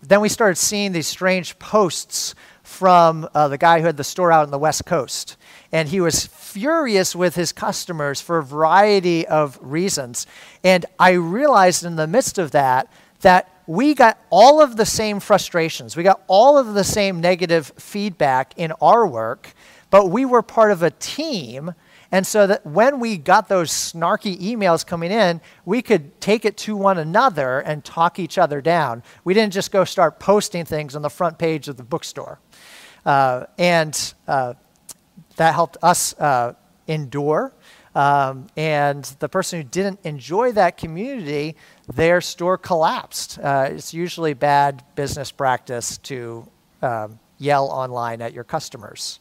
then 0.03 0.21
we 0.21 0.29
started 0.29 0.57
seeing 0.57 0.93
these 0.93 1.07
strange 1.07 1.59
posts 1.59 2.35
from 2.63 3.27
uh, 3.35 3.49
the 3.49 3.59
guy 3.59 3.81
who 3.81 3.87
had 3.87 3.97
the 3.97 4.05
store 4.05 4.31
out 4.31 4.45
on 4.45 4.51
the 4.51 4.59
West 4.59 4.85
Coast. 4.85 5.39
And 5.73 5.89
he 5.89 6.01
was 6.01 6.27
furious 6.27 7.17
with 7.17 7.35
his 7.35 7.53
customers 7.53 8.21
for 8.21 8.39
a 8.39 8.45
variety 8.45 9.27
of 9.27 9.59
reasons. 9.63 10.27
And 10.63 10.85
I 10.99 11.13
realized 11.13 11.85
in 11.85 11.97
the 11.97 12.07
midst 12.07 12.39
of 12.39 12.51
that 12.51 12.93
that 13.23 13.49
we 13.67 13.95
got 13.95 14.19
all 14.29 14.61
of 14.61 14.77
the 14.77 14.85
same 14.85 15.21
frustrations, 15.21 15.97
we 15.97 16.03
got 16.03 16.23
all 16.27 16.59
of 16.59 16.75
the 16.75 16.85
same 16.85 17.21
negative 17.21 17.73
feedback 17.79 18.53
in 18.57 18.73
our 18.83 19.07
work, 19.07 19.55
but 19.91 20.11
we 20.11 20.25
were 20.25 20.43
part 20.43 20.73
of 20.73 20.83
a 20.83 20.91
team. 20.91 21.73
And 22.11 22.27
so 22.27 22.47
that 22.47 22.67
when 22.67 23.01
we 23.01 23.17
got 23.17 23.49
those 23.49 23.71
snarky 23.71 24.39
emails 24.39 24.87
coming 24.87 25.11
in, 25.11 25.41
we 25.65 25.81
could 25.81 26.21
take 26.21 26.45
it 26.45 26.59
to 26.59 26.77
one 26.77 26.99
another 26.99 27.61
and 27.61 27.83
talk 27.83 28.19
each 28.19 28.37
other 28.37 28.61
down. 28.61 29.03
We 29.25 29.33
didn't 29.33 29.55
just 29.55 29.71
go 29.73 29.85
start 29.85 30.21
posting 30.21 30.67
things 30.67 30.95
on 30.95 31.01
the 31.01 31.09
front 31.09 31.39
page 31.39 31.69
of 31.69 31.79
the 31.79 31.83
bookstore. 31.83 32.39
Uh, 33.07 33.47
and 33.57 34.15
uh, 34.29 34.55
that 35.43 35.55
helped 35.55 35.77
us 35.83 36.15
uh, 36.21 36.55
endure. 36.87 37.53
Um, 37.97 38.47
and 38.57 39.05
the 39.19 39.29
person 39.29 39.61
who 39.61 39.65
didn't 39.65 39.99
enjoy 40.05 40.53
that 40.53 40.77
community, 40.77 41.57
their 41.93 42.21
store 42.21 42.57
collapsed. 42.57 43.41
Uh, 43.41 43.71
it's 43.73 43.93
usually 43.93 44.35
bad 44.35 44.85
business 44.95 45.33
practice 45.33 45.99
to 45.99 46.49
um, 46.81 47.19
yell 47.39 47.67
online 47.67 48.23
at 48.23 48.33
your 48.33 48.45
customers. 48.45 49.19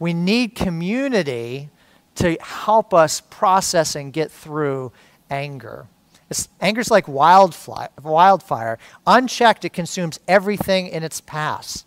We 0.00 0.12
need 0.12 0.56
community 0.56 1.70
to 2.16 2.36
help 2.40 2.92
us 2.92 3.20
process 3.20 3.94
and 3.94 4.12
get 4.12 4.32
through 4.32 4.90
anger. 5.30 5.86
It's, 6.28 6.48
anger's 6.60 6.90
like 6.90 7.06
wildfire, 7.06 7.90
wildfire. 8.02 8.78
Unchecked, 9.06 9.64
it 9.64 9.72
consumes 9.72 10.18
everything 10.26 10.88
in 10.88 11.04
its 11.04 11.20
path. 11.20 11.84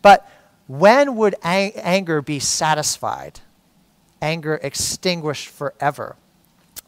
But 0.00 0.26
when 0.66 1.16
would 1.16 1.34
ang- 1.42 1.72
anger 1.76 2.22
be 2.22 2.40
satisfied? 2.40 3.40
Anger 4.20 4.58
extinguished 4.62 5.48
forever. 5.48 6.16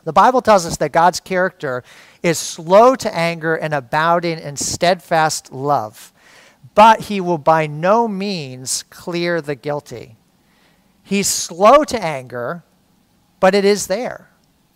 The 0.04 0.12
Bible 0.12 0.40
tells 0.40 0.64
us 0.64 0.76
that 0.78 0.92
God's 0.92 1.20
character 1.20 1.84
is 2.22 2.38
slow 2.38 2.94
to 2.96 3.14
anger 3.14 3.54
and 3.54 3.74
abounding 3.74 4.38
in 4.38 4.56
steadfast 4.56 5.52
love, 5.52 6.12
but 6.74 7.02
he 7.02 7.20
will 7.20 7.38
by 7.38 7.66
no 7.66 8.08
means 8.08 8.84
clear 8.84 9.40
the 9.40 9.54
guilty. 9.54 10.16
He's 11.02 11.28
slow 11.28 11.84
to 11.84 12.02
anger, 12.02 12.64
but 13.40 13.54
it 13.54 13.64
is 13.64 13.86
there. 13.86 14.27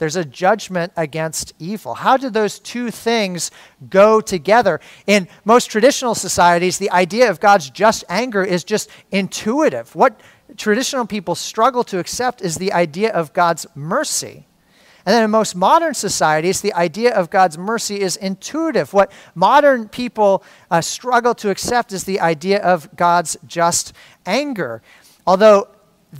There's 0.02 0.16
a 0.16 0.24
judgment 0.24 0.92
against 0.96 1.52
evil. 1.60 1.94
How 1.94 2.16
do 2.16 2.28
those 2.28 2.58
two 2.58 2.90
things 2.90 3.52
go 3.88 4.20
together? 4.20 4.80
In 5.06 5.28
most 5.44 5.66
traditional 5.66 6.16
societies, 6.16 6.76
the 6.78 6.90
idea 6.90 7.30
of 7.30 7.38
God's 7.38 7.70
just 7.70 8.02
anger 8.08 8.42
is 8.42 8.64
just 8.64 8.90
intuitive. 9.12 9.94
What 9.94 10.20
traditional 10.56 11.06
people 11.06 11.36
struggle 11.36 11.84
to 11.84 12.00
accept 12.00 12.42
is 12.42 12.56
the 12.56 12.72
idea 12.72 13.12
of 13.12 13.32
God's 13.32 13.64
mercy. 13.76 14.44
And 15.06 15.14
then 15.14 15.22
in 15.22 15.30
most 15.30 15.54
modern 15.54 15.94
societies, 15.94 16.62
the 16.62 16.74
idea 16.74 17.14
of 17.14 17.30
God's 17.30 17.56
mercy 17.56 18.00
is 18.00 18.16
intuitive. 18.16 18.92
What 18.92 19.12
modern 19.36 19.88
people 19.88 20.42
uh, 20.68 20.80
struggle 20.80 21.36
to 21.36 21.50
accept 21.50 21.92
is 21.92 22.02
the 22.02 22.18
idea 22.18 22.60
of 22.60 22.88
God's 22.96 23.36
just 23.46 23.92
anger. 24.26 24.82
Although 25.28 25.68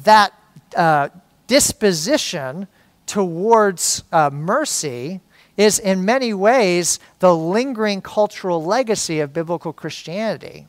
that 0.04 0.32
uh, 0.76 1.08
disposition 1.48 2.68
towards 3.12 4.04
uh, 4.10 4.30
mercy 4.32 5.20
is 5.58 5.78
in 5.78 6.02
many 6.02 6.32
ways 6.32 6.98
the 7.18 7.36
lingering 7.36 8.00
cultural 8.00 8.64
legacy 8.64 9.20
of 9.20 9.34
biblical 9.34 9.70
Christianity 9.70 10.66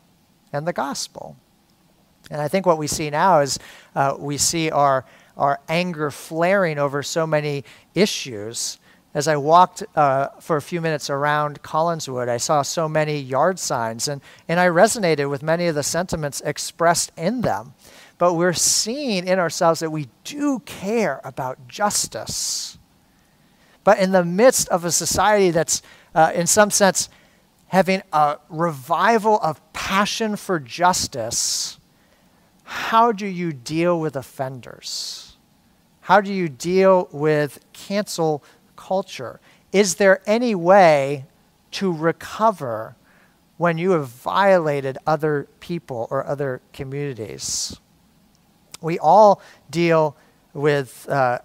and 0.51 0.67
the 0.67 0.73
gospel. 0.73 1.37
And 2.29 2.41
I 2.41 2.49
think 2.49 2.65
what 2.65 2.77
we 2.77 2.87
see 2.87 3.09
now 3.09 3.39
is 3.39 3.59
uh, 3.95 4.17
we 4.19 4.37
see 4.37 4.69
our, 4.69 5.05
our 5.37 5.61
anger 5.69 6.11
flaring 6.11 6.79
over 6.79 7.01
so 7.01 7.25
many 7.25 7.63
issues. 7.95 8.77
As 9.13 9.29
I 9.29 9.37
walked 9.37 9.81
uh, 9.95 10.27
for 10.41 10.57
a 10.57 10.61
few 10.61 10.81
minutes 10.81 11.09
around 11.09 11.63
Collingswood, 11.63 12.27
I 12.27 12.35
saw 12.35 12.61
so 12.61 12.89
many 12.89 13.21
yard 13.21 13.57
signs, 13.57 14.09
and, 14.09 14.21
and 14.49 14.59
I 14.59 14.67
resonated 14.67 15.29
with 15.29 15.43
many 15.43 15.67
of 15.67 15.75
the 15.75 15.83
sentiments 15.83 16.41
expressed 16.41 17.13
in 17.15 17.39
them 17.39 17.73
but 18.17 18.35
we're 18.35 18.53
seeing 18.53 19.27
in 19.27 19.39
ourselves 19.39 19.79
that 19.79 19.89
we 19.89 20.07
do 20.23 20.59
care 20.59 21.19
about 21.23 21.67
justice. 21.67 22.77
But 23.83 23.99
in 23.99 24.11
the 24.11 24.23
midst 24.23 24.69
of 24.69 24.85
a 24.85 24.91
society 24.91 25.51
that's, 25.51 25.81
uh, 26.15 26.31
in 26.33 26.47
some 26.47 26.71
sense, 26.71 27.09
having 27.67 28.01
a 28.13 28.37
revival 28.49 29.39
of 29.41 29.61
passion 29.73 30.35
for 30.35 30.59
justice, 30.59 31.79
how 32.63 33.11
do 33.11 33.25
you 33.25 33.51
deal 33.51 33.99
with 33.99 34.15
offenders? 34.15 35.37
How 36.01 36.21
do 36.21 36.31
you 36.31 36.49
deal 36.49 37.09
with 37.11 37.59
cancel 37.73 38.43
culture? 38.75 39.39
Is 39.71 39.95
there 39.95 40.21
any 40.25 40.55
way 40.55 41.25
to 41.71 41.91
recover 41.91 42.95
when 43.57 43.77
you 43.77 43.91
have 43.91 44.07
violated 44.07 44.97
other 45.07 45.47
people 45.59 46.07
or 46.09 46.25
other 46.25 46.61
communities? 46.73 47.79
We 48.83 48.99
all 48.99 49.41
deal 49.71 50.15
with 50.53 51.07
uh, 51.09 51.39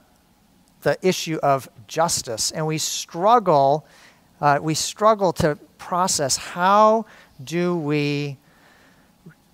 the 0.83 0.99
issue 1.07 1.39
of 1.43 1.69
justice, 1.87 2.51
and 2.51 2.67
we 2.67 2.79
struggle. 2.79 3.87
Uh, 4.41 4.59
we 4.61 4.75
struggle 4.75 5.33
to 5.35 5.57
process 5.79 6.37
how 6.37 7.07
do 7.43 7.77
we 7.77 8.37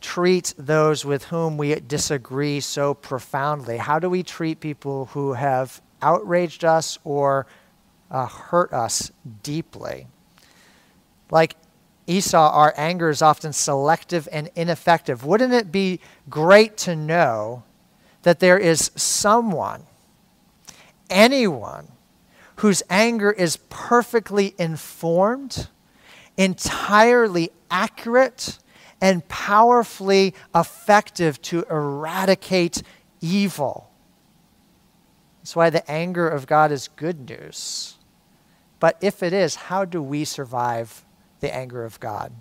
treat 0.01 0.55
those 0.59 1.05
with 1.05 1.25
whom 1.25 1.57
we 1.57 1.75
disagree 1.75 2.61
so 2.61 2.95
profoundly? 2.95 3.79
How 3.79 3.99
do 3.99 4.11
we 4.11 4.23
treat 4.23 4.61
people 4.61 5.07
who 5.07 5.33
have 5.33 5.81
outraged 6.03 6.65
us 6.65 6.99
or 7.05 7.47
uh, 8.11 8.27
hurt 8.27 8.73
us 8.73 9.11
deeply? 9.43 10.07
Like 11.31 11.57
Esau, 12.07 12.51
our 12.51 12.75
anger 12.77 13.09
is 13.09 13.23
often 13.23 13.53
selective 13.53 14.29
and 14.31 14.51
ineffective. 14.55 15.25
Wouldn't 15.25 15.55
it 15.55 15.73
be 15.73 16.01
great 16.29 16.77
to 16.79 16.95
know 16.95 17.63
that 18.25 18.41
there 18.41 18.59
is 18.59 18.91
someone, 18.97 19.85
anyone, 21.09 21.89
whose 22.57 22.83
anger 22.91 23.31
is 23.31 23.59
perfectly 23.69 24.55
informed, 24.59 25.69
entirely 26.37 27.51
accurate, 27.71 28.59
and 29.01 29.27
powerfully 29.29 30.35
effective 30.55 31.41
to 31.43 31.65
eradicate 31.71 32.83
evil. 33.21 33.91
That's 35.41 35.55
why 35.55 35.69
the 35.69 35.89
anger 35.91 36.29
of 36.29 36.47
God 36.47 36.73
is 36.73 36.89
good 36.89 37.29
news. 37.29 37.97
But 38.81 38.97
if 39.03 39.23
it 39.23 39.35
is, 39.35 39.55
how 39.55 39.85
do 39.85 40.03
we 40.03 40.25
survive 40.25 41.05
the 41.41 41.55
anger 41.55 41.85
of 41.85 42.01
God? 42.01 42.33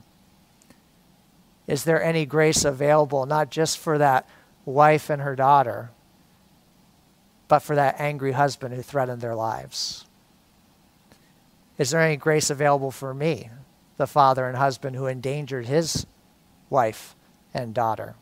Is 1.67 1.83
there 1.83 2.01
any 2.01 2.25
grace 2.25 2.63
available, 2.63 3.25
not 3.25 3.49
just 3.49 3.77
for 3.77 3.97
that 3.97 4.27
wife 4.65 5.09
and 5.09 5.21
her 5.21 5.35
daughter, 5.35 5.91
but 7.47 7.59
for 7.59 7.75
that 7.75 7.99
angry 7.99 8.31
husband 8.31 8.73
who 8.73 8.81
threatened 8.81 9.21
their 9.21 9.35
lives? 9.35 10.05
Is 11.77 11.91
there 11.91 12.01
any 12.01 12.17
grace 12.17 12.49
available 12.49 12.91
for 12.91 13.13
me, 13.13 13.49
the 13.97 14.07
father 14.07 14.47
and 14.47 14.57
husband 14.57 14.95
who 14.95 15.07
endangered 15.07 15.65
his 15.65 16.05
wife 16.69 17.15
and 17.53 17.73
daughter? 17.73 18.15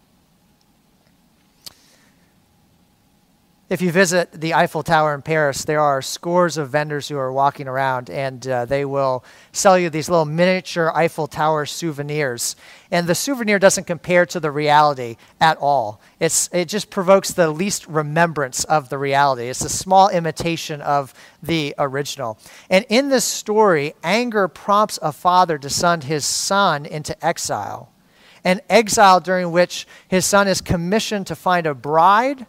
If 3.71 3.81
you 3.81 3.89
visit 3.89 4.33
the 4.33 4.53
Eiffel 4.53 4.83
Tower 4.83 5.15
in 5.15 5.21
Paris, 5.21 5.63
there 5.63 5.79
are 5.79 6.01
scores 6.01 6.57
of 6.57 6.71
vendors 6.71 7.07
who 7.07 7.17
are 7.17 7.31
walking 7.31 7.69
around 7.69 8.09
and 8.09 8.45
uh, 8.45 8.65
they 8.65 8.83
will 8.83 9.23
sell 9.53 9.79
you 9.79 9.89
these 9.89 10.09
little 10.09 10.25
miniature 10.25 10.91
Eiffel 10.93 11.25
Tower 11.25 11.65
souvenirs. 11.65 12.57
And 12.91 13.07
the 13.07 13.15
souvenir 13.15 13.59
doesn't 13.59 13.87
compare 13.87 14.25
to 14.25 14.41
the 14.41 14.51
reality 14.51 15.15
at 15.39 15.57
all. 15.57 16.01
It's, 16.19 16.49
it 16.51 16.67
just 16.67 16.89
provokes 16.89 17.31
the 17.31 17.49
least 17.49 17.87
remembrance 17.87 18.65
of 18.65 18.89
the 18.89 18.97
reality. 18.97 19.47
It's 19.47 19.63
a 19.63 19.69
small 19.69 20.09
imitation 20.09 20.81
of 20.81 21.13
the 21.41 21.73
original. 21.77 22.37
And 22.69 22.85
in 22.89 23.07
this 23.07 23.23
story, 23.23 23.93
anger 24.03 24.49
prompts 24.49 24.99
a 25.01 25.13
father 25.13 25.57
to 25.57 25.69
send 25.69 26.03
his 26.03 26.25
son 26.25 26.85
into 26.85 27.15
exile. 27.25 27.89
An 28.43 28.59
exile 28.69 29.21
during 29.21 29.53
which 29.53 29.87
his 30.09 30.25
son 30.25 30.49
is 30.49 30.59
commissioned 30.59 31.27
to 31.27 31.37
find 31.37 31.65
a 31.65 31.73
bride 31.73 32.47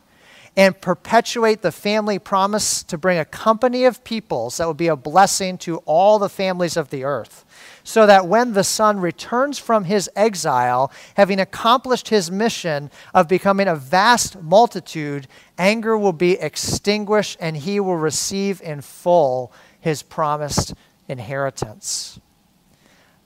and 0.56 0.78
perpetuate 0.80 1.62
the 1.62 1.72
family 1.72 2.18
promise 2.18 2.82
to 2.82 2.98
bring 2.98 3.18
a 3.18 3.24
company 3.24 3.84
of 3.84 4.04
peoples 4.04 4.58
that 4.58 4.66
will 4.66 4.74
be 4.74 4.88
a 4.88 4.96
blessing 4.96 5.56
to 5.56 5.78
all 5.78 6.18
the 6.18 6.28
families 6.28 6.76
of 6.76 6.90
the 6.90 7.04
earth. 7.04 7.46
So 7.84 8.06
that 8.06 8.26
when 8.26 8.52
the 8.52 8.64
Son 8.64 9.00
returns 9.00 9.58
from 9.58 9.84
his 9.84 10.10
exile, 10.14 10.92
having 11.16 11.40
accomplished 11.40 12.08
his 12.08 12.30
mission 12.30 12.90
of 13.14 13.28
becoming 13.28 13.66
a 13.66 13.74
vast 13.74 14.42
multitude, 14.42 15.26
anger 15.56 15.96
will 15.96 16.12
be 16.12 16.32
extinguished 16.32 17.38
and 17.40 17.56
he 17.56 17.80
will 17.80 17.96
receive 17.96 18.60
in 18.60 18.82
full 18.82 19.52
his 19.80 20.02
promised 20.02 20.74
inheritance. 21.08 22.20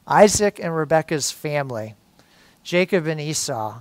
Isaac 0.06 0.60
and 0.62 0.74
Rebekah's 0.74 1.32
family, 1.32 1.96
Jacob 2.62 3.06
and 3.06 3.20
Esau, 3.20 3.80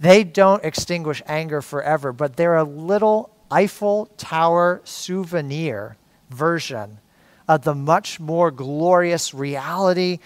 they 0.00 0.24
don't 0.24 0.64
extinguish 0.64 1.22
anger 1.26 1.60
forever, 1.62 2.12
but 2.12 2.36
they're 2.36 2.56
a 2.56 2.64
little 2.64 3.30
Eiffel 3.50 4.06
Tower 4.16 4.80
souvenir 4.84 5.96
version 6.30 6.98
of 7.46 7.62
the 7.62 7.74
much 7.74 8.18
more 8.18 8.50
glorious 8.50 9.34
reality 9.34 10.18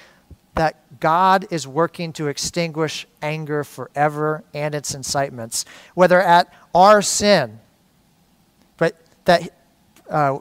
that 0.54 1.00
God 1.00 1.46
is 1.50 1.66
working 1.66 2.12
to 2.12 2.28
extinguish 2.28 3.06
anger 3.20 3.64
forever 3.64 4.44
and 4.54 4.74
its 4.74 4.94
incitements, 4.94 5.64
whether 5.94 6.20
at 6.20 6.52
our 6.74 7.02
sin, 7.02 7.58
but 8.76 8.96
that 9.24 9.52
uh, 10.08 10.38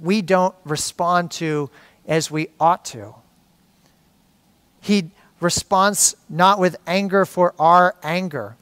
we 0.00 0.22
don't 0.22 0.54
respond 0.64 1.30
to 1.32 1.68
as 2.06 2.30
we 2.30 2.48
ought 2.58 2.84
to. 2.86 3.14
He 4.80 5.10
responds 5.40 6.16
not 6.28 6.58
with 6.58 6.76
anger 6.86 7.26
for 7.26 7.54
our 7.58 7.96
anger, 8.02 8.56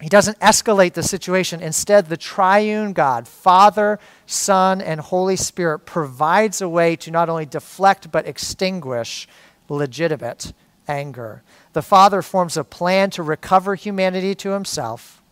he 0.00 0.08
doesn't 0.08 0.38
escalate 0.40 0.92
the 0.92 1.02
situation. 1.02 1.62
Instead, 1.62 2.06
the 2.06 2.16
triune 2.16 2.92
God, 2.92 3.26
Father, 3.26 3.98
Son, 4.26 4.80
and 4.80 5.00
Holy 5.00 5.36
Spirit, 5.36 5.80
provides 5.80 6.60
a 6.60 6.68
way 6.68 6.96
to 6.96 7.10
not 7.10 7.28
only 7.28 7.46
deflect 7.46 8.10
but 8.10 8.26
extinguish 8.26 9.26
legitimate 9.68 10.52
anger. 10.86 11.42
The 11.72 11.82
Father 11.82 12.22
forms 12.22 12.56
a 12.56 12.64
plan 12.64 13.10
to 13.10 13.22
recover 13.22 13.74
humanity 13.74 14.34
to 14.36 14.50
himself. 14.50 15.22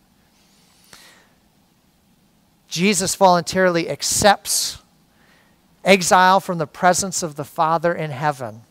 Jesus 2.67 3.15
voluntarily 3.15 3.89
accepts 3.89 4.79
exile 5.83 6.39
from 6.39 6.57
the 6.57 6.67
presence 6.67 7.23
of 7.23 7.35
the 7.35 7.45
Father 7.45 7.93
in 7.93 8.11
heaven. 8.11 8.63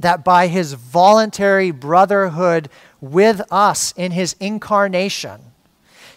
That 0.00 0.24
by 0.24 0.48
his 0.48 0.72
voluntary 0.72 1.70
brotherhood 1.70 2.68
with 3.12 3.40
us 3.50 3.92
in 3.96 4.12
his 4.12 4.34
incarnation, 4.40 5.40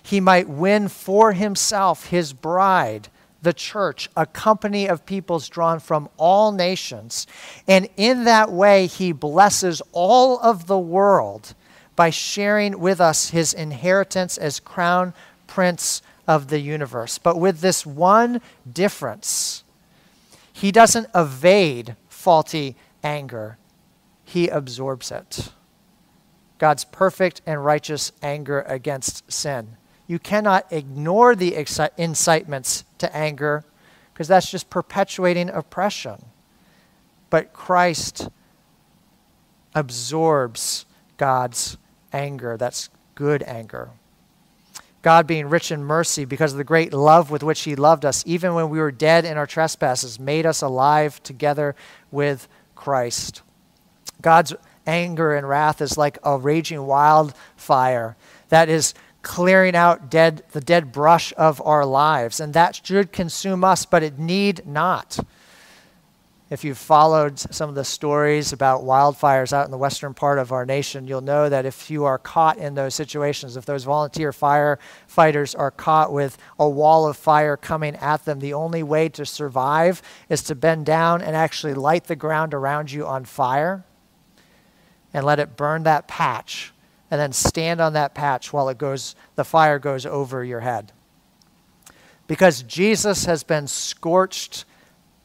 he 0.02 0.22
might 0.22 0.48
win 0.48 0.88
for 0.88 1.34
himself 1.34 2.08
his 2.08 2.32
bride, 2.32 3.10
the 3.42 3.54
church, 3.54 4.10
a 4.16 4.26
company 4.26 4.88
of 4.88 5.06
peoples 5.06 5.50
drawn 5.50 5.80
from 5.80 6.08
all 6.18 6.52
nations. 6.52 7.28
And 7.68 7.90
in 7.98 8.24
that 8.24 8.52
way, 8.52 8.88
he 8.88 9.12
blesses 9.12 9.82
all 9.92 10.40
of 10.40 10.68
the 10.68 10.80
world 10.80 11.54
by 11.96 12.10
sharing 12.10 12.80
with 12.80 13.02
us 13.02 13.32
his 13.32 13.54
inheritance 13.54 14.38
as 14.38 14.60
crown 14.60 15.14
prince 15.46 16.02
of 16.28 16.48
the 16.48 16.60
universe. 16.60 17.18
But 17.18 17.40
with 17.40 17.60
this 17.60 17.86
one 17.86 18.42
difference, 18.72 19.64
he 20.54 20.72
doesn't 20.72 21.08
evade 21.14 21.96
faulty 22.08 22.76
anger, 23.04 23.58
he 24.24 24.48
absorbs 24.48 25.12
it. 25.12 25.50
God's 26.58 26.86
perfect 26.86 27.42
and 27.46 27.64
righteous 27.64 28.12
anger 28.22 28.62
against 28.62 29.32
sin. 29.32 29.78
You 30.08 30.20
cannot 30.20 30.72
ignore 30.72 31.36
the 31.36 31.56
incitements 31.98 32.86
to 32.98 33.16
anger 33.16 33.64
because 34.14 34.28
that's 34.28 34.50
just 34.50 34.70
perpetuating 34.70 35.50
oppression. 35.50 36.26
But 37.30 37.54
Christ 37.54 38.30
absorbs 39.76 40.86
God's 41.18 41.78
anger. 42.14 42.58
That's 42.58 42.90
good 43.16 43.44
anger. 43.44 43.90
God, 45.04 45.28
being 45.28 45.48
rich 45.48 45.72
in 45.72 45.84
mercy 45.84 46.26
because 46.26 46.54
of 46.54 46.58
the 46.58 46.64
great 46.64 46.94
love 46.94 47.30
with 47.30 47.44
which 47.44 47.62
He 47.62 47.76
loved 47.76 48.04
us, 48.06 48.24
even 48.26 48.56
when 48.56 48.70
we 48.70 48.80
were 48.80 48.92
dead 48.92 49.24
in 49.24 49.38
our 49.38 49.46
trespasses, 49.46 50.20
made 50.20 50.46
us 50.46 50.62
alive 50.62 51.22
together 51.22 51.76
with 52.12 52.48
Christ. 52.76 53.42
God's 54.22 54.54
anger 54.88 55.36
and 55.36 55.48
wrath 55.48 55.82
is 55.82 55.98
like 55.98 56.18
a 56.24 56.38
raging 56.38 56.86
wildfire 56.86 58.16
that 58.50 58.70
is 58.70 58.94
clearing 59.22 59.76
out 59.76 60.10
dead, 60.10 60.42
the 60.52 60.62
dead 60.62 60.92
brush 60.92 61.34
of 61.38 61.62
our 61.66 61.86
lives. 61.86 62.40
And 62.40 62.54
that 62.54 62.80
should 62.84 63.12
consume 63.12 63.64
us, 63.64 63.86
but 63.86 64.02
it 64.02 64.18
need 64.18 64.66
not. 64.66 65.20
If 66.50 66.64
you've 66.64 66.78
followed 66.78 67.38
some 67.38 67.68
of 67.68 67.76
the 67.76 67.84
stories 67.84 68.54
about 68.54 68.84
wildfires 68.84 69.52
out 69.52 69.66
in 69.66 69.72
the 69.72 69.78
western 69.78 70.14
part 70.14 70.40
of 70.40 70.54
our 70.54 70.66
nation, 70.66 71.06
you'll 71.06 71.20
know 71.20 71.50
that 71.50 71.66
if 71.66 71.92
you 71.92 72.06
are 72.06 72.18
caught 72.18 72.58
in 72.58 72.74
those 72.74 72.96
situations, 72.96 73.58
if 73.58 73.66
those 73.66 73.84
volunteer 73.84 74.32
firefighters 74.32 75.60
are 75.60 75.72
caught 75.72 76.14
with 76.14 76.38
a 76.58 76.70
wall 76.70 77.06
of 77.06 77.18
fire 77.18 77.58
coming 77.58 77.98
at 77.98 78.24
them, 78.24 78.40
the 78.40 78.54
only 78.54 78.82
way 78.82 79.10
to 79.10 79.26
survive 79.26 80.02
is 80.30 80.42
to 80.44 80.56
bend 80.56 80.86
down 80.86 81.22
and 81.22 81.36
actually 81.36 81.74
light 81.74 82.06
the 82.06 82.16
ground 82.16 82.54
around 82.54 82.94
you 82.94 83.06
on 83.06 83.26
fire 83.26 83.84
and 85.14 85.26
let 85.26 85.40
it 85.40 85.58
burn 85.58 85.84
that 85.84 86.08
patch 86.08 86.74
and 87.10 87.20
then 87.20 87.32
stand 87.32 87.80
on 87.80 87.94
that 87.94 88.14
patch 88.14 88.52
while 88.52 88.70
it 88.70 88.78
goes 88.78 89.16
the 89.36 89.46
fire 89.46 89.80
goes 89.80 90.06
over 90.06 90.44
your 90.44 90.60
head. 90.60 90.92
Because 92.28 92.64
Jesus 92.64 93.26
has 93.26 93.44
been 93.44 93.68
scorched 93.68 94.66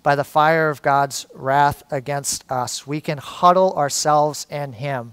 by 0.02 0.14
the 0.14 0.24
fire 0.24 0.70
of 0.70 0.82
God's 0.82 1.26
wrath 1.34 1.82
against 1.90 2.50
us 2.50 2.86
we 2.86 3.00
can 3.00 3.18
huddle 3.18 3.72
ourselves 3.74 4.46
in 4.50 4.74
him. 4.74 5.12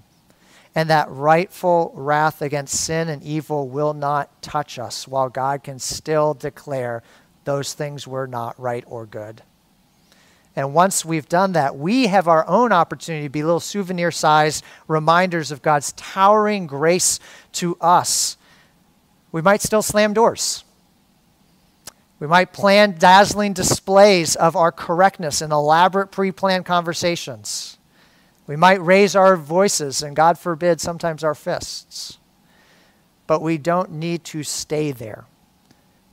And 0.75 0.89
that 0.89 1.09
rightful 1.09 1.91
wrath 1.95 2.41
against 2.41 2.79
sin 2.79 3.09
and 3.09 3.23
evil 3.23 3.67
will 3.67 3.93
not 3.93 4.41
touch 4.41 4.77
us 4.77 5.07
while 5.07 5.29
God 5.29 5.63
can 5.63 5.79
still 5.79 6.35
declare 6.35 7.01
those 7.43 7.73
things 7.73 8.07
were 8.07 8.27
not 8.27 8.59
right 8.59 8.83
or 8.87 9.07
good 9.07 9.41
and 10.55 10.73
once 10.73 11.05
we've 11.05 11.29
done 11.29 11.53
that, 11.53 11.77
we 11.77 12.07
have 12.07 12.27
our 12.27 12.47
own 12.47 12.71
opportunity 12.71 13.25
to 13.25 13.29
be 13.29 13.43
little 13.43 13.59
souvenir 13.59 14.11
sized 14.11 14.63
reminders 14.87 15.51
of 15.51 15.61
God's 15.61 15.93
towering 15.93 16.67
grace 16.67 17.19
to 17.53 17.77
us. 17.79 18.35
We 19.31 19.41
might 19.41 19.61
still 19.61 19.81
slam 19.81 20.13
doors. 20.13 20.63
We 22.19 22.27
might 22.27 22.51
plan 22.51 22.97
dazzling 22.97 23.53
displays 23.53 24.35
of 24.35 24.55
our 24.55 24.71
correctness 24.71 25.41
in 25.41 25.51
elaborate 25.51 26.11
pre 26.11 26.31
planned 26.31 26.65
conversations. 26.65 27.77
We 28.45 28.55
might 28.55 28.81
raise 28.81 29.15
our 29.15 29.37
voices 29.37 30.01
and, 30.01 30.15
God 30.15 30.37
forbid, 30.37 30.81
sometimes 30.81 31.23
our 31.23 31.35
fists. 31.35 32.17
But 33.27 33.41
we 33.41 33.59
don't 33.59 33.91
need 33.91 34.23
to 34.25 34.43
stay 34.43 34.91
there. 34.91 35.25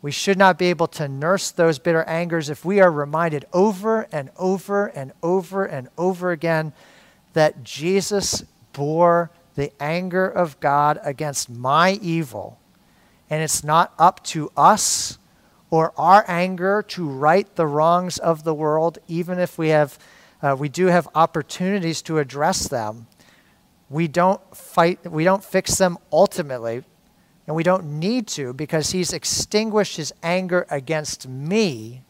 We 0.03 0.11
should 0.11 0.39
not 0.39 0.59
be 0.59 0.67
able 0.67 0.89
to 0.89 1.09
nurse 1.09 1.51
those 1.51 1.79
bitter 1.79 2.05
angers 2.05 2.51
if 2.51 2.65
we 2.65 2.81
are 2.81 2.91
reminded 2.91 3.47
over 3.53 4.07
and 4.13 4.31
over 4.37 4.87
and 4.87 5.13
over 5.23 5.65
and 5.65 5.89
over 5.97 6.31
again 6.31 6.73
that 7.33 7.65
Jesus 7.65 8.45
bore 8.73 9.31
the 9.55 9.73
anger 9.81 10.27
of 10.29 10.61
God 10.61 10.99
against 11.03 11.49
my 11.49 11.93
evil. 12.03 12.59
And 13.29 13.43
it's 13.43 13.65
not 13.65 13.95
up 13.99 14.23
to 14.25 14.51
us 14.57 15.19
or 15.71 15.93
our 15.97 16.25
anger 16.29 16.83
to 16.89 17.09
right 17.09 17.53
the 17.57 17.67
wrongs 17.67 18.19
of 18.19 18.45
the 18.45 18.55
world, 18.55 18.99
even 19.09 19.39
if 19.39 19.59
we 19.59 19.71
have. 19.71 19.99
Uh, 20.43 20.55
we 20.57 20.69
do 20.69 20.87
have 20.87 21.09
opportunities 21.15 22.03
to 22.03 22.19
address 22.19 22.69
them. 22.69 23.07
We 23.89 24.07
don't 24.07 24.41
fight, 24.55 25.11
we 25.11 25.25
don't 25.25 25.43
fix 25.43 25.77
them 25.77 25.97
ultimately 26.13 26.85
and 27.47 27.55
we 27.55 27.63
don't 27.63 27.85
need 27.85 28.27
to 28.27 28.53
because 28.53 28.91
he's 28.91 29.13
extinguished 29.13 29.97
his 29.97 30.13
anger 30.23 30.67
against 30.71 31.29
me 31.29 32.03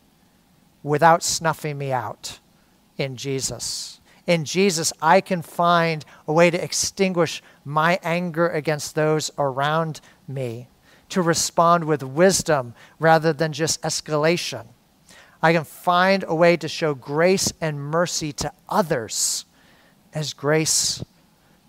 without 0.82 1.22
snuffing 1.22 1.76
me 1.76 1.93
out 1.93 2.39
in 2.97 3.16
Jesus. 3.16 4.01
In 4.26 4.45
Jesus, 4.45 4.93
I 5.03 5.20
can 5.20 5.43
find 5.43 6.05
a 6.26 6.32
way 6.32 6.51
to 6.51 6.62
extinguish 6.62 7.43
my 7.64 7.99
anger 8.03 8.49
against 8.49 8.95
those 8.95 9.30
around 9.37 10.01
me, 10.26 10.68
to 11.11 11.22
respond 11.22 11.84
with 11.84 12.03
wisdom 12.03 12.74
rather 12.99 13.32
than 13.32 13.53
just 13.53 13.82
escalation. 13.82 14.66
I 15.43 15.53
can 15.53 15.64
find 15.64 16.24
a 16.26 16.34
way 16.34 16.57
to 16.57 16.68
show 16.68 16.95
grace 16.95 17.53
and 17.61 17.80
mercy 17.80 18.32
to 18.34 18.53
others 18.68 19.45
as 20.14 20.32
grace 20.32 21.05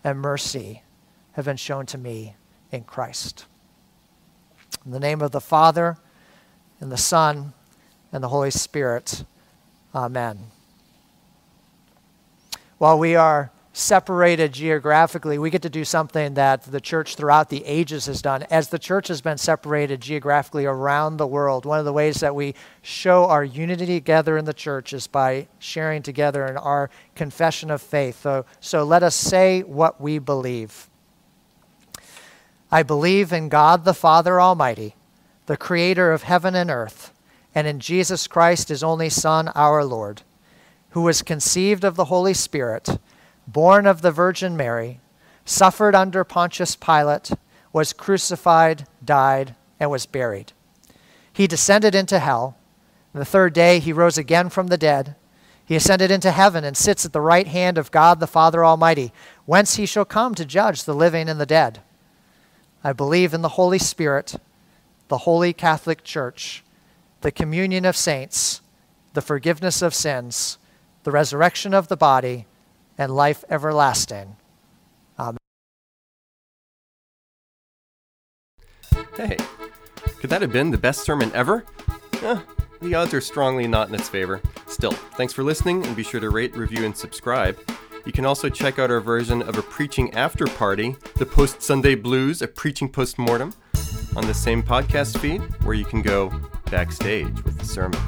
and 0.04 0.20
mercy 0.20 0.84
have 1.34 1.46
been 1.46 1.58
shown 1.58 1.86
to 1.88 1.98
me 1.98 2.36
in 2.72 2.84
Christ. 2.84 3.47
In 4.88 4.94
the 4.94 5.02
name 5.02 5.22
of 5.22 5.32
the 5.32 5.42
Father, 5.42 5.98
and 6.80 6.90
the 6.90 6.96
Son, 6.96 7.52
and 8.14 8.24
the 8.24 8.30
Holy 8.30 8.52
Spirit. 8.52 9.26
Amen. 9.94 10.40
While 12.78 12.98
we 12.98 13.14
are 13.14 13.52
separated 13.74 14.54
geographically, 14.54 15.38
we 15.38 15.50
get 15.50 15.62
to 15.64 15.70
do 15.70 15.84
something 15.84 16.36
that 16.36 16.64
the 16.64 16.80
church 16.80 17.16
throughout 17.16 17.50
the 17.50 17.66
ages 17.66 18.06
has 18.06 18.22
done. 18.22 18.44
As 18.50 18.70
the 18.70 18.80
church 18.80 19.10
has 19.10 19.20
been 19.20 19.38
separated 19.38 20.00
geographically 20.00 20.66
around 20.66 21.18
the 21.18 21.28
world, 21.28 21.66
one 21.66 21.80
of 21.80 21.86
the 21.86 21.92
ways 21.92 22.22
that 22.22 22.34
we 22.34 22.56
show 22.82 23.26
our 23.26 23.44
unity 23.44 23.88
together 23.88 24.38
in 24.38 24.46
the 24.46 24.54
church 24.54 24.94
is 24.94 25.06
by 25.06 25.50
sharing 25.60 26.02
together 26.02 26.46
in 26.46 26.56
our 26.56 26.90
confession 27.14 27.72
of 27.72 27.82
faith. 27.82 28.22
So, 28.22 28.46
so 28.62 28.86
let 28.86 29.04
us 29.04 29.16
say 29.16 29.64
what 29.64 30.00
we 30.00 30.18
believe. 30.18 30.90
I 32.72 32.84
believe 32.84 33.32
in 33.32 33.50
God 33.50 33.86
the 33.86 33.94
Father 33.94 34.40
Almighty, 34.42 34.96
the 35.46 35.58
creator 35.58 36.12
of 36.12 36.24
heaven 36.24 36.56
and 36.56 36.70
earth, 36.70 37.14
and 37.56 37.66
in 37.66 37.80
Jesus 37.80 38.28
Christ, 38.28 38.70
his 38.70 38.84
only 38.84 39.10
Son, 39.10 39.50
our 39.56 39.84
Lord, 39.84 40.24
who 40.92 41.02
was 41.02 41.22
conceived 41.22 41.84
of 41.84 41.96
the 41.96 42.06
Holy 42.06 42.34
Spirit 42.34 42.98
born 43.48 43.88
of 43.88 44.02
the 44.02 44.12
Virgin 44.12 44.58
Mary, 44.58 45.00
suffered 45.46 45.96
under 45.96 46.24
Pontius 46.24 46.76
Pilate, 46.76 47.32
was 47.72 47.94
crucified, 47.94 48.86
died, 49.04 49.56
and 49.80 49.90
was 49.90 50.06
buried. 50.06 50.52
He 51.32 51.48
descended 51.48 51.96
into 51.96 52.20
hell. 52.20 52.58
The 53.14 53.26
third 53.26 53.54
day 53.54 53.80
he 53.80 53.94
rose 53.94 54.18
again 54.18 54.50
from 54.50 54.68
the 54.68 54.78
dead. 54.78 55.16
He 55.64 55.76
ascended 55.76 56.12
into 56.12 56.32
heaven 56.32 56.64
and 56.64 56.76
sits 56.76 57.06
at 57.06 57.14
the 57.14 57.22
right 57.22 57.48
hand 57.48 57.78
of 57.78 57.92
God 57.92 58.20
the 58.20 58.28
Father 58.28 58.64
Almighty, 58.66 59.14
whence 59.46 59.76
he 59.76 59.86
shall 59.86 60.06
come 60.06 60.36
to 60.36 60.46
judge 60.46 60.84
the 60.84 60.94
living 60.94 61.30
and 61.30 61.40
the 61.40 61.46
dead. 61.46 61.82
I 62.84 62.94
believe 62.94 63.34
in 63.34 63.42
the 63.42 63.50
Holy 63.50 63.80
Spirit, 63.80 64.36
the 65.08 65.20
holy 65.20 65.54
Catholic 65.54 66.04
Church, 66.04 66.64
the 67.22 67.32
communion 67.32 67.86
of 67.86 67.96
saints, 67.98 68.62
the 69.14 69.22
forgiveness 69.22 69.82
of 69.82 69.94
sins, 69.94 70.58
the 71.04 71.12
resurrection 71.12 71.74
of 71.74 71.88
the 71.88 71.98
body 71.98 72.46
and 72.98 73.16
life 73.16 73.44
everlasting. 73.50 74.36
Amen. 75.20 75.38
Hey, 79.16 79.38
could 80.20 80.30
that 80.30 80.42
have 80.42 80.52
been 80.52 80.72
the 80.72 80.78
best 80.78 81.02
sermon 81.02 81.32
ever? 81.34 81.66
Eh, 82.22 82.40
the 82.82 82.94
odds 82.94 83.14
are 83.14 83.22
strongly 83.22 83.68
not 83.68 83.90
in 83.90 83.96
its 83.96 84.10
favor. 84.10 84.42
Still, 84.68 84.92
thanks 84.92 85.34
for 85.34 85.44
listening 85.44 85.86
and 85.86 85.96
be 85.96 86.04
sure 86.04 86.20
to 86.20 86.30
rate, 86.30 86.56
review, 86.56 86.86
and 86.86 86.96
subscribe. 86.96 87.58
You 88.08 88.14
can 88.14 88.26
also 88.26 88.48
check 88.48 88.80
out 88.80 88.90
our 88.90 89.02
version 89.02 89.42
of 89.42 89.58
a 89.58 89.62
preaching 89.62 90.14
after 90.14 90.46
party, 90.46 90.96
the 91.18 91.26
Post 91.26 91.62
Sunday 91.62 91.94
Blues, 91.94 92.42
a 92.42 92.48
preaching 92.48 92.88
post 92.88 93.20
mortem, 93.20 93.54
on 94.16 94.26
the 94.26 94.34
same 94.34 94.64
podcast 94.64 95.18
feed 95.20 95.42
where 95.66 95.76
you 95.76 95.84
can 95.84 96.02
go 96.02 96.32
backstage 96.72 97.44
with 97.44 97.60
the 97.60 97.66
sermon. 97.66 98.00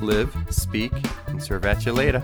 Live, 0.00 0.36
speak, 0.50 0.92
and 1.28 1.42
serve 1.42 1.64
at 1.64 1.86
you 1.86 1.94
later. 1.94 2.22